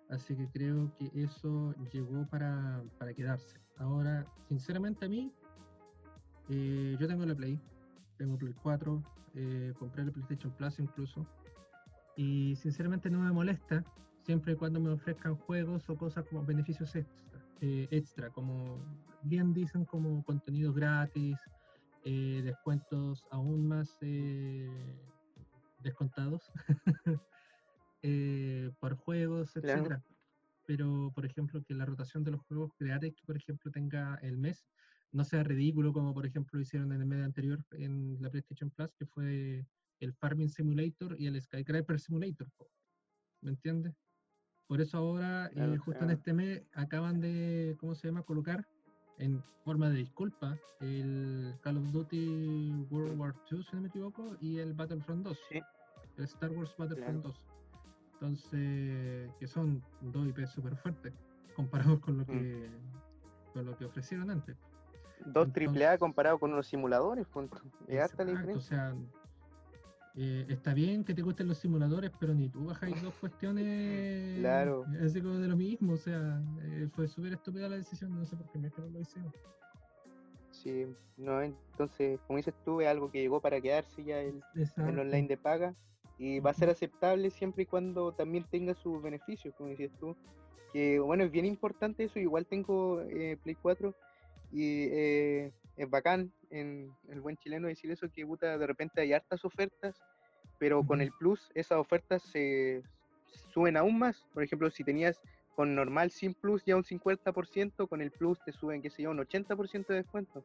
Así 0.10 0.36
que 0.36 0.50
creo 0.50 0.92
que 0.98 1.10
eso 1.24 1.74
llegó 1.94 2.28
para, 2.28 2.84
para 3.00 3.14
quedarse. 3.14 3.62
Ahora, 3.78 4.26
sinceramente 4.50 5.06
a 5.06 5.08
mí, 5.08 5.32
eh, 6.52 6.98
yo 7.00 7.08
tengo 7.08 7.26
la 7.26 7.34
Play, 7.34 7.58
tengo 8.18 8.38
Play 8.38 8.54
4, 8.62 9.02
eh, 9.36 9.74
compré 9.80 10.04
el 10.04 10.12
PlayStation 10.12 10.52
Plus 10.52 10.80
incluso, 10.80 11.26
y 12.18 12.58
sinceramente 12.58 13.10
no 13.10 13.22
me 13.22 13.32
molesta 13.32 13.86
siempre 14.20 14.52
y 14.52 14.56
cuando 14.58 14.82
me 14.82 14.90
ofrezcan 14.90 15.36
juegos 15.36 15.90
o 15.90 15.98
cosas 15.98 16.26
como 16.26 16.44
beneficios 16.44 16.94
extra, 16.94 17.40
eh, 17.62 17.88
extra 17.90 18.30
como 18.32 18.80
bien 19.24 19.54
dicen 19.54 19.86
como 19.86 20.22
contenidos 20.26 20.76
gratis, 20.76 21.38
eh, 22.04 22.42
descuentos 22.44 23.24
aún 23.32 23.68
más 23.68 23.98
descontados 25.80 26.52
por 28.80 28.96
juegos, 28.98 29.56
etcétera. 29.56 30.04
Pero, 30.68 31.12
por 31.16 31.26
ejemplo, 31.26 31.64
que 31.64 31.74
la 31.74 31.86
rotación 31.86 32.24
de 32.24 32.32
los 32.32 32.42
juegos, 32.42 32.74
crear 32.78 33.02
por 33.26 33.38
ejemplo, 33.38 33.72
tenga 33.72 34.16
el 34.22 34.38
mes, 34.38 34.68
no 35.12 35.24
sea 35.24 35.44
ridículo 35.44 35.94
como 35.94 36.14
por 36.14 36.26
ejemplo 36.26 36.60
hicieron 36.60 36.92
en 36.94 37.02
el 37.02 37.08
medio 37.08 37.26
anterior 37.26 37.66
en 37.72 38.22
la 38.22 38.30
PlayStation 38.30 38.70
Plus, 38.70 38.94
que 38.94 39.06
fue 39.06 39.66
el 40.00 40.14
Farming 40.14 40.50
Simulator 40.50 41.16
y 41.20 41.28
el 41.28 41.42
Skycraper 41.42 42.00
Simulator. 42.00 42.48
¿Me 43.42 43.52
entiendes? 43.52 43.94
Por 44.68 44.80
eso 44.82 44.98
ahora, 44.98 45.52
eh, 45.54 45.78
justo 45.78 46.04
en 46.06 46.12
este 46.12 46.34
mes, 46.34 46.64
acaban 46.74 47.20
de, 47.20 47.76
¿cómo 47.80 47.94
se 47.94 48.08
llama?, 48.08 48.24
colocar 48.24 48.66
en 49.18 49.44
forma 49.64 49.90
de 49.90 49.98
disculpa 49.98 50.58
el 50.80 51.56
Call 51.62 51.78
of 51.78 51.92
Duty 51.92 52.88
World 52.90 53.20
War 53.20 53.36
II, 53.52 53.64
si 53.64 53.76
no 53.76 53.82
me 53.82 53.90
equivoco, 53.90 54.38
y 54.40 54.60
el 54.60 54.74
Battlefront 54.74 55.26
2. 55.26 55.40
El 56.18 56.24
Star 56.24 56.52
Wars 56.52 56.74
Battlefront 56.78 57.24
2. 57.24 57.48
Entonces, 58.14 59.32
que 59.40 59.48
son 59.48 59.84
dos 60.02 60.28
IP 60.28 60.46
súper 60.46 60.76
fuertes 60.78 61.14
comparados 61.56 62.00
con 62.00 62.18
lo 62.18 62.24
mm. 62.24 62.28
que 62.28 62.70
con 63.54 63.66
lo 63.66 63.78
que 63.78 63.86
ofrecieron 63.86 64.30
antes. 64.30 64.56
Dos 65.26 65.52
triple 65.54 65.88
A 65.88 65.98
comparado 65.98 66.40
con 66.40 66.52
unos 66.52 66.68
simuladores, 66.68 67.28
punto. 67.28 67.60
hasta 68.02 68.24
la 68.24 68.32
diferencia. 68.32 68.58
O 68.58 68.62
sea, 68.62 68.96
eh, 70.16 70.46
está 70.50 70.74
bien 70.74 71.06
que 71.06 71.14
te 71.14 71.22
gusten 71.22 71.48
los 71.48 71.58
simuladores, 71.58 72.12
pero 72.20 72.34
ni 72.34 72.50
tú 72.50 72.66
bajáis 72.66 73.02
dos 73.02 73.14
cuestiones 73.16 74.40
claro. 74.40 74.86
así 75.04 75.22
como 75.22 75.36
de 75.36 75.48
lo 75.48 75.56
mismo. 75.56 75.94
O 75.94 75.98
sea, 75.98 76.42
eh, 76.64 76.88
fue 76.94 77.08
súper 77.08 77.34
estúpida 77.34 77.70
la 77.70 77.78
decisión, 77.78 78.14
no 78.14 78.26
sé 78.26 78.36
por 78.36 78.50
qué 78.52 78.60
me 78.60 78.70
lo 78.70 79.00
hicieron. 79.00 79.32
Sí, 80.52 80.86
no, 81.18 81.42
entonces, 81.42 82.20
como 82.28 82.38
dices 82.38 82.54
tú, 82.66 82.82
es 82.82 82.88
algo 82.88 83.10
que 83.10 83.22
llegó 83.22 83.40
para 83.40 83.62
quedarse 83.62 84.04
ya 84.04 84.20
el, 84.20 84.44
el 84.56 85.00
online 85.00 85.28
de 85.28 85.38
paga 85.38 85.74
y 86.18 86.40
va 86.40 86.52
a 86.52 86.54
ser 86.54 86.70
aceptable 86.70 87.32
siempre 87.32 87.64
y 87.64 87.66
cuando 87.66 88.12
también 88.12 88.46
tenga 88.52 88.76
sus 88.76 89.02
beneficios, 89.02 89.56
como 89.56 89.70
dices 89.70 89.92
tú. 90.00 90.16
Que 90.74 91.00
bueno, 91.00 91.24
es 91.24 91.32
bien 91.32 91.46
importante 91.46 92.04
eso, 92.04 92.20
igual 92.20 92.46
tengo 92.46 93.02
eh, 93.02 93.38
Play 93.44 93.56
4 93.56 93.96
y 94.52 94.88
eh, 94.92 95.52
es 95.78 95.90
bacán 95.90 96.32
en 96.50 96.92
el 97.10 97.22
buen 97.22 97.38
chileno 97.38 97.68
decir 97.68 97.92
eso, 97.92 98.08
que 98.12 98.26
puta, 98.26 98.58
de 98.58 98.68
repente 98.68 99.02
hay 99.02 99.14
hartas 99.14 99.44
ofertas, 99.46 99.96
pero 100.60 100.84
con 100.84 101.02
el 101.02 101.12
plus 101.12 101.50
esas 101.56 101.78
ofertas 101.78 102.22
se 102.24 102.84
suben 103.54 103.78
aún 103.78 103.98
más. 103.98 104.26
Por 104.34 104.44
ejemplo, 104.44 104.70
si 104.70 104.84
tenías 104.84 105.22
con 105.56 105.76
normal 105.76 106.12
sin 106.12 106.34
plus 106.34 106.64
ya 106.66 106.76
un 106.76 106.84
50%, 106.84 107.88
con 107.88 108.02
el 108.02 108.12
plus 108.12 108.40
te 108.44 108.52
suben, 108.52 108.82
qué 108.82 108.90
sé 108.90 109.04
yo, 109.04 109.12
un 109.12 109.20
80% 109.20 109.88
de 109.88 109.96
descuento. 109.96 110.44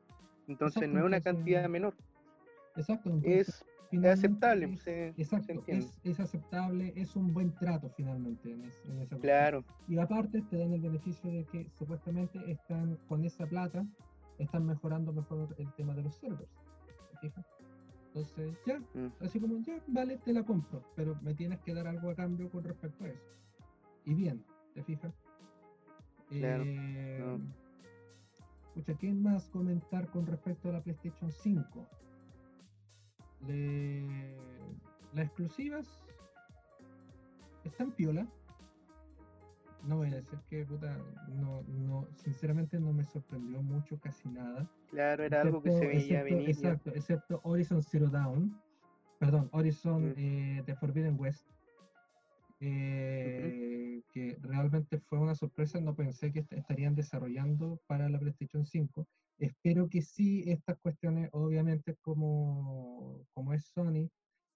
Entonces 0.48 0.88
no 0.88 1.00
es 1.00 1.04
una 1.04 1.20
cantidad 1.20 1.68
menor. 1.68 1.94
Exacto. 2.76 3.10
es, 3.24 3.64
aceptable. 4.04 4.72
Es, 4.74 4.86
exacto, 5.18 5.62
es, 5.66 6.20
aceptable, 6.20 6.92
es 6.96 7.16
un 7.16 7.32
buen 7.32 7.54
trato 7.54 7.90
finalmente 7.96 8.50
en, 8.50 9.00
esa 9.00 9.16
Claro. 9.18 9.64
Y 9.88 9.98
aparte 9.98 10.42
te 10.42 10.58
dan 10.58 10.72
el 10.72 10.80
beneficio 10.80 11.30
de 11.30 11.44
que 11.44 11.68
supuestamente 11.78 12.38
están 12.50 12.96
con 13.08 13.24
esa 13.24 13.46
plata 13.46 13.84
están 14.38 14.66
mejorando 14.66 15.12
mejor 15.12 15.54
el 15.58 15.72
tema 15.74 15.94
de 15.94 16.02
los 16.02 16.14
servers. 16.16 16.50
Entonces, 18.08 18.56
ya, 18.66 18.78
mm. 18.78 19.12
así 19.20 19.40
como, 19.40 19.58
ya, 19.60 19.78
vale, 19.88 20.18
te 20.18 20.32
la 20.32 20.42
compro, 20.42 20.82
pero 20.94 21.18
me 21.22 21.34
tienes 21.34 21.60
que 21.60 21.74
dar 21.74 21.86
algo 21.86 22.10
a 22.10 22.14
cambio 22.14 22.50
con 22.50 22.64
respecto 22.64 23.04
a 23.04 23.08
eso. 23.08 23.24
Y 24.04 24.14
bien, 24.14 24.42
¿te 24.74 24.82
fijas? 24.82 25.12
Claro. 26.28 26.64
Eh, 26.66 27.38
¿qué 28.98 29.12
más 29.12 29.48
comentar 29.50 30.10
con 30.10 30.26
respecto 30.26 30.68
a 30.68 30.72
la 30.72 30.82
PlayStation 30.82 31.30
5? 31.30 31.86
Las 35.12 35.26
exclusivas 35.26 35.86
están 37.64 37.92
piola, 37.92 38.26
no 39.86 39.98
voy 39.98 40.08
a 40.08 40.16
decir 40.16 40.38
que 40.48 40.64
puta, 40.64 40.98
no, 41.28 41.62
no, 41.62 42.08
sinceramente 42.16 42.78
no 42.80 42.92
me 42.92 43.04
sorprendió 43.04 43.62
mucho 43.62 43.98
casi 44.00 44.28
nada. 44.28 44.68
Claro, 44.90 45.24
era 45.24 45.42
algo 45.42 45.62
que 45.62 45.70
se 45.70 45.86
veía 45.86 46.22
venir. 46.22 46.50
Exacto, 46.50 46.90
excepto 46.94 47.40
Horizon 47.44 47.82
Zero 47.82 48.08
Dawn, 48.08 48.60
perdón, 49.18 49.48
Horizon 49.52 50.14
eh, 50.16 50.62
The 50.66 50.74
Forbidden 50.74 51.16
West, 51.18 51.46
eh, 52.60 54.02
que 54.12 54.38
realmente 54.42 54.98
fue 54.98 55.18
una 55.18 55.34
sorpresa, 55.34 55.80
no 55.80 55.94
pensé 55.94 56.32
que 56.32 56.44
estarían 56.50 56.94
desarrollando 56.94 57.80
para 57.86 58.08
la 58.08 58.18
PlayStation 58.18 58.64
5. 58.66 59.06
Espero 59.38 59.88
que 59.88 60.00
sí 60.00 60.44
estas 60.46 60.78
cuestiones, 60.78 61.28
obviamente 61.32 61.94
como, 62.02 63.26
como 63.34 63.52
es 63.52 63.66
Sony, 63.66 64.08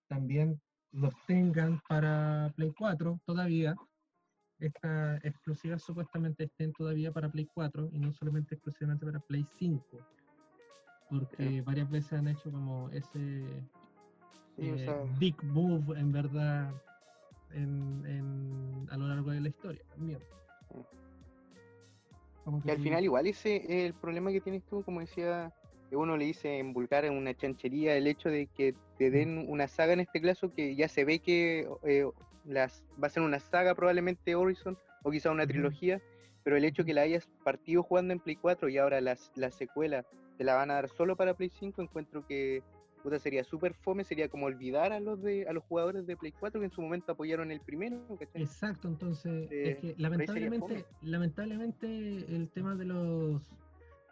también 0.08 0.60
los 0.92 1.14
tengan 1.26 1.80
para 1.88 2.52
Play 2.56 2.72
4 2.76 3.20
todavía, 3.24 3.76
estas 4.58 5.24
exclusivas 5.24 5.82
supuestamente 5.82 6.44
estén 6.44 6.72
todavía 6.72 7.12
para 7.12 7.30
Play 7.30 7.46
4 7.54 7.90
y 7.92 7.98
no 7.98 8.12
solamente 8.12 8.54
exclusivamente 8.54 9.06
para 9.06 9.20
Play 9.20 9.44
5. 9.58 9.84
Porque 11.08 11.62
varias 11.62 11.90
veces 11.90 12.12
han 12.12 12.28
hecho 12.28 12.52
como 12.52 12.88
ese 12.90 13.42
eh, 14.58 15.04
big 15.18 15.42
move 15.42 15.98
en 15.98 16.12
verdad 16.12 16.72
en, 17.52 18.86
a 18.90 18.96
lo 18.96 19.08
largo 19.08 19.30
de 19.30 19.40
la 19.40 19.48
historia 19.48 19.82
también. 19.88 20.20
Como 22.50 22.62
que, 22.62 22.72
al 22.72 22.80
final 22.80 23.04
igual 23.04 23.26
ese 23.26 23.86
el 23.86 23.94
problema 23.94 24.32
que 24.32 24.40
tienes 24.40 24.64
tú, 24.64 24.82
como 24.82 25.00
decía, 25.00 25.52
que 25.88 25.96
uno 25.96 26.16
le 26.16 26.24
dice 26.24 26.58
en 26.58 26.72
vulgar 26.72 27.04
en 27.04 27.14
una 27.14 27.32
chanchería 27.34 27.96
el 27.96 28.06
hecho 28.06 28.28
de 28.28 28.46
que 28.46 28.74
te 28.98 29.10
den 29.10 29.46
una 29.48 29.68
saga 29.68 29.92
en 29.92 30.00
este 30.00 30.20
caso 30.20 30.52
que 30.52 30.74
ya 30.74 30.88
se 30.88 31.04
ve 31.04 31.20
que 31.20 31.68
eh, 31.84 32.04
las, 32.44 32.84
va 33.02 33.06
a 33.06 33.10
ser 33.10 33.22
una 33.22 33.38
saga 33.38 33.74
probablemente 33.74 34.34
Horizon 34.34 34.76
o 35.02 35.10
quizá 35.10 35.30
una 35.30 35.46
trilogía, 35.46 36.00
pero 36.42 36.56
el 36.56 36.64
hecho 36.64 36.84
que 36.84 36.94
la 36.94 37.02
hayas 37.02 37.28
partido 37.44 37.82
jugando 37.82 38.12
en 38.12 38.20
Play 38.20 38.36
4 38.36 38.68
y 38.68 38.78
ahora 38.78 39.00
las, 39.00 39.30
la 39.36 39.50
secuela 39.50 40.04
te 40.38 40.44
la 40.44 40.54
van 40.54 40.70
a 40.70 40.74
dar 40.74 40.88
solo 40.88 41.16
para 41.16 41.34
Play 41.34 41.50
5, 41.50 41.82
encuentro 41.82 42.26
que 42.26 42.62
puta, 43.02 43.18
sería 43.18 43.44
súper 43.44 43.74
fome, 43.74 44.04
sería 44.04 44.28
como 44.28 44.46
olvidar 44.46 44.92
a 44.92 45.00
los 45.00 45.22
de 45.22 45.46
a 45.48 45.52
los 45.52 45.64
jugadores 45.64 46.06
de 46.06 46.16
Play 46.16 46.32
4 46.32 46.60
que 46.60 46.66
en 46.66 46.72
su 46.72 46.82
momento 46.82 47.12
apoyaron 47.12 47.50
el 47.50 47.60
primero. 47.60 48.00
Exacto, 48.34 48.88
entonces 48.88 49.50
es 49.50 49.78
que 49.78 49.94
lamentablemente, 49.98 50.84
lamentablemente 51.02 51.86
el 52.34 52.48
tema 52.50 52.74
de 52.76 52.84
los 52.84 53.42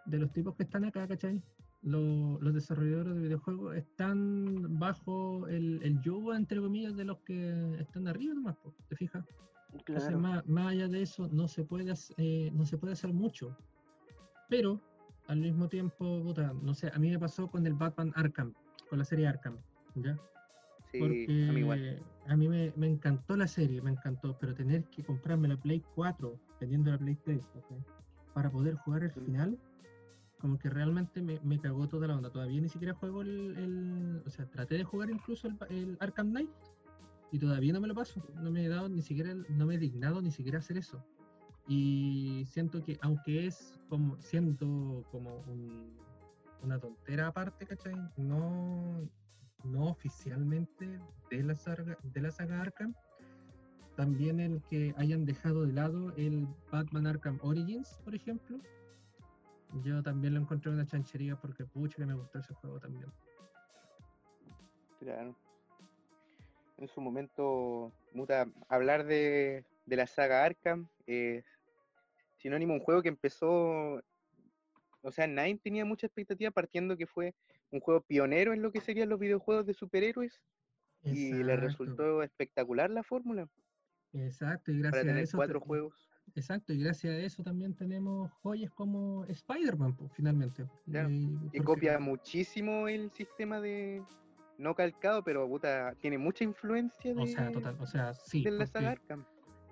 de 0.06 0.18
los 0.18 0.32
tipos 0.32 0.56
que 0.56 0.62
están 0.62 0.84
acá, 0.84 1.06
¿cachai? 1.06 1.42
los, 1.82 2.54
desarrolladores 2.54 3.14
de 3.14 3.20
videojuegos 3.22 3.76
están 3.76 4.78
bajo 4.78 5.46
el, 5.48 5.80
el 5.82 6.00
yugo, 6.02 6.34
entre 6.34 6.60
comillas, 6.60 6.96
de 6.96 7.04
los 7.04 7.18
que 7.20 7.76
están 7.78 8.08
arriba 8.08 8.34
nomás, 8.34 8.56
¿te 8.88 8.96
fijas? 8.96 9.24
Entonces, 9.72 10.16
más, 10.16 10.44
allá 10.66 10.88
de 10.88 11.02
eso, 11.02 11.28
no 11.28 11.46
se, 11.46 11.64
puede, 11.64 11.92
eh, 12.16 12.50
no 12.54 12.64
se 12.64 12.78
puede 12.78 12.94
hacer 12.94 13.12
mucho. 13.12 13.56
Pero, 14.48 14.80
al 15.26 15.40
mismo 15.40 15.68
tiempo, 15.68 16.22
puta, 16.22 16.54
no 16.62 16.74
sé, 16.74 16.90
a 16.92 16.98
mí 16.98 17.10
me 17.10 17.18
pasó 17.18 17.50
con 17.50 17.66
el 17.66 17.74
Batman 17.74 18.12
Arkham, 18.16 18.54
con 18.88 18.98
la 18.98 19.04
serie 19.04 19.26
Arkham, 19.26 19.58
¿ya? 19.94 20.18
Sí, 20.90 21.02
a 21.02 21.52
mí 21.52 21.60
igual. 21.60 22.02
A 22.26 22.36
mí 22.36 22.48
me, 22.48 22.72
me, 22.76 22.86
encantó 22.86 23.36
la 23.36 23.46
serie, 23.46 23.80
me 23.80 23.90
encantó, 23.90 24.36
pero 24.38 24.54
tener 24.54 24.84
que 24.84 25.02
comprarme 25.02 25.48
la 25.48 25.56
Play 25.56 25.82
4, 25.94 26.38
teniendo 26.58 26.90
la 26.90 26.98
Play 26.98 27.16
3, 27.24 27.46
para 28.34 28.50
poder 28.50 28.74
jugar 28.74 29.04
el 29.04 29.10
final, 29.10 29.58
como 30.40 30.58
que 30.58 30.70
realmente 30.70 31.20
me, 31.22 31.40
me, 31.40 31.58
cagó 31.58 31.88
toda 31.88 32.06
la 32.06 32.16
onda. 32.16 32.30
Todavía 32.30 32.60
ni 32.60 32.68
siquiera 32.68 32.94
juego 32.94 33.22
el, 33.22 34.22
o 34.26 34.30
sea, 34.30 34.46
traté 34.46 34.76
de 34.76 34.84
jugar 34.84 35.10
incluso 35.10 35.48
el, 35.48 35.56
el, 35.70 35.96
Arkham 36.00 36.30
Knight 36.30 36.50
y 37.32 37.38
todavía 37.38 37.72
no 37.72 37.80
me 37.80 37.88
lo 37.88 37.94
paso. 37.94 38.22
No 38.40 38.50
me 38.50 38.64
he 38.64 38.68
dado 38.68 38.88
ni 38.88 39.02
siquiera, 39.02 39.34
no 39.34 39.66
me 39.66 39.74
he 39.74 39.78
dignado 39.78 40.22
ni 40.22 40.30
siquiera 40.30 40.58
hacer 40.58 40.78
eso. 40.78 41.02
Y 41.66 42.44
siento 42.46 42.82
que 42.82 42.98
aunque 43.02 43.46
es 43.46 43.78
como, 43.88 44.20
siento 44.20 45.04
como 45.10 45.44
una 46.62 46.78
tontera 46.78 47.28
aparte, 47.28 47.66
¿cachai? 47.66 47.94
No, 48.16 49.08
no 49.64 49.90
oficialmente 49.90 51.00
de 51.30 51.42
la 51.42 51.54
saga, 51.54 51.96
de 52.02 52.20
la 52.20 52.30
saga 52.30 52.60
Arkham. 52.60 52.94
También 53.96 54.38
el 54.38 54.62
que 54.62 54.94
hayan 54.96 55.24
dejado 55.24 55.66
de 55.66 55.72
lado 55.72 56.12
el 56.16 56.46
Batman 56.70 57.06
Arkham 57.06 57.38
Origins, 57.42 57.98
por 58.04 58.14
ejemplo, 58.14 58.60
yo 59.82 60.02
también 60.02 60.34
lo 60.34 60.40
encontré 60.40 60.70
una 60.70 60.86
chanchería 60.86 61.36
porque 61.36 61.64
pucha 61.64 61.96
que 61.96 62.06
me 62.06 62.14
gustó 62.14 62.38
ese 62.38 62.54
juego 62.54 62.78
también. 62.78 63.12
Claro. 64.98 65.34
En 66.78 66.88
su 66.88 67.00
momento, 67.00 67.92
muta, 68.12 68.46
hablar 68.68 69.04
de, 69.04 69.64
la 69.86 70.06
saga 70.06 70.44
Arkham 70.44 70.88
es 71.06 71.44
sinónimo 72.36 72.74
un 72.74 72.80
juego 72.80 73.02
que 73.02 73.08
empezó. 73.08 74.00
O 75.08 75.12
sea, 75.12 75.26
nadie 75.26 75.58
tenía 75.58 75.84
mucha 75.84 76.06
expectativa 76.06 76.50
partiendo 76.50 76.96
que 76.96 77.06
fue 77.06 77.34
un 77.70 77.80
juego 77.80 78.02
pionero 78.02 78.52
en 78.52 78.62
lo 78.62 78.72
que 78.72 78.80
serían 78.80 79.08
los 79.08 79.18
videojuegos 79.18 79.66
de 79.66 79.74
superhéroes. 79.74 80.40
Y 81.02 81.32
le 81.32 81.56
resultó 81.56 82.22
espectacular 82.22 82.90
la 82.90 83.02
fórmula. 83.02 83.48
Exacto, 84.12 84.72
y 84.72 84.78
gracias 84.80 85.06
a 85.06 85.20
eso. 85.20 85.36
cuatro 85.36 85.60
juegos 85.60 86.08
Exacto, 86.34 86.72
y 86.72 86.78
gracias 86.82 87.14
a 87.14 87.18
eso 87.18 87.42
también 87.42 87.74
tenemos 87.74 88.30
joyas 88.42 88.70
como 88.72 89.24
Spider-Man, 89.24 89.96
pues, 89.96 90.12
finalmente. 90.12 90.66
que 91.52 91.60
copia 91.62 91.98
muchísimo 91.98 92.88
el 92.88 93.10
sistema 93.10 93.60
de. 93.60 94.02
No 94.58 94.74
calcado, 94.74 95.22
pero 95.22 95.46
puta, 95.46 95.94
tiene 96.00 96.18
mucha 96.18 96.44
influencia 96.44 97.14
de. 97.14 97.22
O 97.22 97.26
sea, 97.26 97.52
total, 97.52 97.76
o 97.78 97.86
sea, 97.86 98.14
sí. 98.14 98.42
De 98.42 98.50
la 98.50 98.66
saga 98.66 98.90
Arkham. 98.90 99.24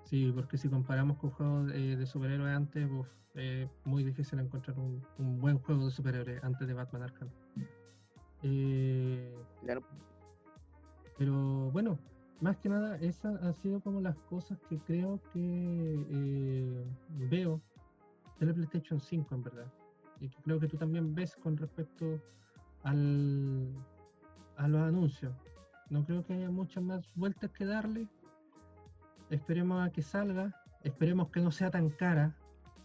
Sí, 0.09 0.31
porque 0.33 0.57
si 0.57 0.69
comparamos 0.69 1.17
con 1.17 1.31
juegos 1.31 1.67
de 1.67 2.05
superhéroes 2.05 2.55
antes, 2.55 2.89
es 3.33 3.69
muy 3.83 4.05
difícil 4.05 4.39
encontrar 4.39 4.79
un, 4.79 5.03
buen 5.41 5.59
juego 5.59 5.85
de 5.85 5.91
superhéroes 5.91 6.41
antes 6.45 6.65
de 6.65 6.73
Batman 6.73 7.03
Arkham. 7.03 7.29
Eh, 8.41 9.35
claro. 9.59 9.83
Pero 11.17 11.71
bueno, 11.71 11.99
más 12.39 12.55
que 12.55 12.69
nada, 12.69 12.97
esas 12.99 13.43
han 13.43 13.53
sido 13.55 13.81
como 13.81 13.99
las 13.99 14.17
cosas 14.29 14.57
que 14.69 14.79
creo 14.79 15.19
que 15.33 16.05
eh, 16.09 16.85
veo 17.29 17.61
de 18.39 18.45
la 18.45 18.53
PlayStation 18.53 19.01
5, 19.01 19.35
en 19.35 19.43
verdad. 19.43 19.73
Y 20.21 20.29
que 20.29 20.41
creo 20.41 20.57
que 20.57 20.69
tú 20.69 20.77
también 20.77 21.13
ves 21.13 21.35
con 21.35 21.57
respecto 21.57 22.21
al, 22.83 23.73
a 24.55 24.69
los 24.69 24.81
anuncios. 24.83 25.35
No 25.89 26.05
creo 26.05 26.25
que 26.25 26.33
haya 26.33 26.49
muchas 26.49 26.81
más 26.81 27.13
vueltas 27.15 27.51
que 27.51 27.65
darle. 27.65 28.07
Esperemos 29.29 29.85
a 29.85 29.91
que 29.91 30.01
salga. 30.01 30.53
Esperemos 30.83 31.29
que 31.29 31.41
no 31.41 31.51
sea 31.51 31.69
tan 31.71 31.89
cara, 31.89 32.35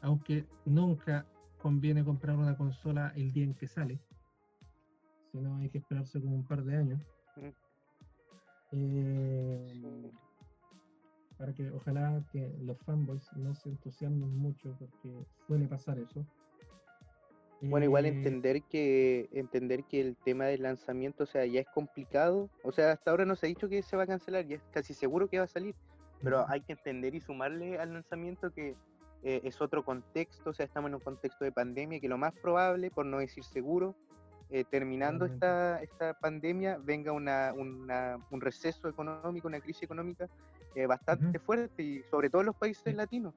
aunque 0.00 0.46
nunca 0.64 1.26
conviene 1.58 2.04
comprar 2.04 2.36
una 2.36 2.56
consola 2.56 3.12
el 3.16 3.32
día 3.32 3.44
en 3.44 3.54
que 3.54 3.68
sale. 3.68 4.00
Si 5.30 5.38
no, 5.38 5.56
hay 5.58 5.68
que 5.68 5.78
esperarse 5.78 6.20
como 6.20 6.34
un 6.34 6.46
par 6.46 6.64
de 6.64 6.76
años. 6.76 7.00
Mm. 7.36 7.48
Eh, 8.72 10.10
para 11.38 11.52
que 11.52 11.70
ojalá 11.70 12.24
que 12.32 12.56
los 12.60 12.78
fanboys 12.82 13.30
no 13.36 13.54
se 13.54 13.68
entusiasmen 13.68 14.36
mucho 14.36 14.74
porque 14.78 15.26
suele 15.46 15.66
pasar 15.66 15.98
eso. 15.98 16.26
Bueno, 17.60 17.86
igual 17.86 18.06
eh, 18.06 18.08
entender 18.08 18.62
que 18.64 19.28
entender 19.32 19.84
que 19.84 20.00
el 20.00 20.16
tema 20.16 20.46
del 20.46 20.62
lanzamiento, 20.62 21.24
o 21.24 21.26
sea, 21.26 21.46
ya 21.46 21.60
es 21.60 21.66
complicado. 21.68 22.50
O 22.64 22.72
sea, 22.72 22.92
hasta 22.92 23.10
ahora 23.10 23.24
no 23.24 23.36
se 23.36 23.46
ha 23.46 23.48
dicho 23.48 23.68
que 23.68 23.82
se 23.82 23.96
va 23.96 24.02
a 24.02 24.06
cancelar, 24.06 24.46
ya 24.46 24.56
es 24.56 24.62
casi 24.72 24.94
seguro 24.94 25.28
que 25.28 25.38
va 25.38 25.44
a 25.44 25.48
salir. 25.48 25.74
Pero 26.22 26.48
hay 26.48 26.60
que 26.60 26.72
entender 26.72 27.14
y 27.14 27.20
sumarle 27.20 27.78
al 27.78 27.92
lanzamiento 27.92 28.52
que 28.52 28.76
eh, 29.22 29.40
es 29.44 29.60
otro 29.60 29.84
contexto, 29.84 30.50
o 30.50 30.52
sea, 30.54 30.66
estamos 30.66 30.88
en 30.88 30.94
un 30.94 31.00
contexto 31.00 31.44
de 31.44 31.52
pandemia 31.52 32.00
que 32.00 32.08
lo 32.08 32.18
más 32.18 32.32
probable, 32.32 32.90
por 32.90 33.06
no 33.06 33.18
decir 33.18 33.44
seguro, 33.44 33.94
eh, 34.50 34.64
terminando 34.64 35.24
esta, 35.24 35.80
esta 35.82 36.14
pandemia, 36.14 36.78
venga 36.78 37.12
una, 37.12 37.52
un 37.54 38.40
receso 38.40 38.88
económico, 38.88 39.48
una 39.48 39.60
crisis 39.60 39.82
económica 39.84 40.28
bastante 40.88 41.38
fuerte, 41.38 41.82
y 41.82 42.02
sobre 42.04 42.30
todo 42.30 42.42
en 42.42 42.46
los 42.46 42.56
países 42.56 42.94
latinos. 42.94 43.34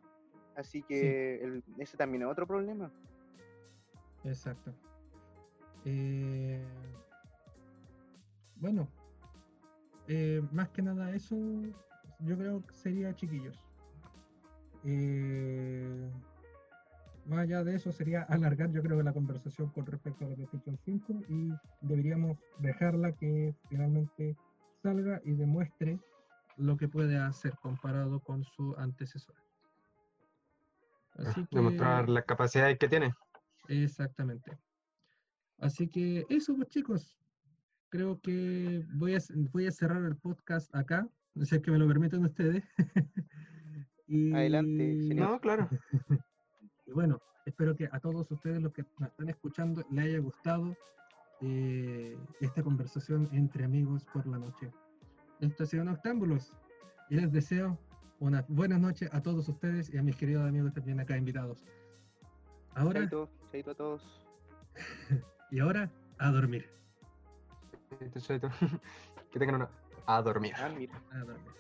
Así 0.56 0.84
que 0.84 1.62
ese 1.78 1.98
también 1.98 2.24
es 2.24 2.30
otro 2.30 2.48
problema. 2.48 2.90
Exacto. 4.24 4.74
Eh, 5.86 6.66
bueno, 8.56 8.88
eh, 10.08 10.42
más 10.52 10.70
que 10.70 10.82
nada 10.82 11.14
eso, 11.14 11.36
yo 12.20 12.38
creo 12.38 12.66
que 12.66 12.74
sería 12.74 13.16
chiquillos. 13.16 13.60
Eh, 14.84 16.12
más 17.26 17.40
allá 17.40 17.64
de 17.64 17.76
eso 17.76 17.92
sería 17.92 18.22
alargar 18.24 18.72
yo 18.72 18.84
creo 18.84 19.02
la 19.02 19.14
conversación 19.14 19.70
con 19.70 19.86
respecto 19.86 20.26
a 20.26 20.30
la 20.30 20.36
PlayStation 20.36 20.78
5 20.86 21.22
y 21.28 21.54
deberíamos 21.82 22.38
dejarla 22.60 23.14
que 23.14 23.56
finalmente 23.70 24.38
salga 24.84 25.20
y 25.24 25.34
demuestre 25.34 26.00
lo 26.58 26.78
que 26.78 26.88
puede 26.88 27.18
hacer 27.18 27.58
comparado 27.62 28.20
con 28.20 28.44
su 28.44 28.76
antecesor. 28.78 29.36
Así 31.18 31.46
Demostrar 31.52 32.10
la 32.10 32.22
capacidad 32.22 32.76
que 32.78 32.88
tiene. 32.88 33.14
Exactamente. 33.68 34.58
Así 35.60 35.88
que 35.88 36.26
eso, 36.30 36.56
pues 36.56 36.70
chicos, 36.70 37.18
creo 37.90 38.20
que 38.20 38.84
voy 38.94 39.16
a, 39.16 39.20
voy 39.52 39.68
a 39.68 39.72
cerrar 39.72 40.04
el 40.04 40.18
podcast 40.18 40.74
acá, 40.76 41.08
si 41.44 41.56
es 41.56 41.62
que 41.62 41.72
me 41.72 41.78
lo 41.78 41.88
permiten 41.88 42.24
ustedes. 42.26 42.64
Adelante, 44.34 45.16
No, 45.16 45.40
claro. 45.40 45.68
y 46.86 46.92
bueno, 46.92 47.20
espero 47.46 47.76
que 47.76 47.90
a 47.92 48.00
todos 48.00 48.30
ustedes 48.32 48.62
los 48.62 48.72
que 48.72 48.86
me 49.00 49.08
están 49.08 49.30
escuchando 49.30 49.84
les 49.92 50.06
haya 50.06 50.20
gustado 50.20 50.76
eh, 51.42 52.18
esta 52.40 52.64
conversación 52.64 53.28
entre 53.34 53.66
amigos 53.66 54.06
por 54.14 54.26
la 54.28 54.38
noche. 54.38 54.72
Esto 55.42 55.64
ha 55.64 55.66
sido 55.66 55.84
Noctámbulos 55.84 56.54
y 57.10 57.16
les 57.16 57.32
deseo 57.32 57.78
unas 58.20 58.48
buenas 58.48 58.80
noches 58.80 59.14
a 59.14 59.22
todos 59.22 59.50
ustedes 59.50 59.94
y 59.94 59.98
a 59.98 60.04
mis 60.04 60.16
queridos 60.16 60.48
amigos 60.48 60.74
también 60.74 61.00
acá 61.00 61.18
invitados. 61.18 61.66
Ahora. 62.76 63.02
Chaito, 63.02 63.30
chaito 63.52 63.72
a 63.72 63.76
todos. 63.76 64.28
y 65.52 65.60
ahora, 65.60 65.92
a 66.18 66.32
dormir. 66.32 66.70
Chaito, 68.00 68.20
chaito. 68.20 68.50
que 69.32 69.40
tengan 69.40 69.56
una. 69.56 69.70
A 70.08 70.22
dormir. 70.22 70.56
A 70.58 70.68
dormir. 70.68 70.90
A 71.12 71.26
dormir. 71.26 71.54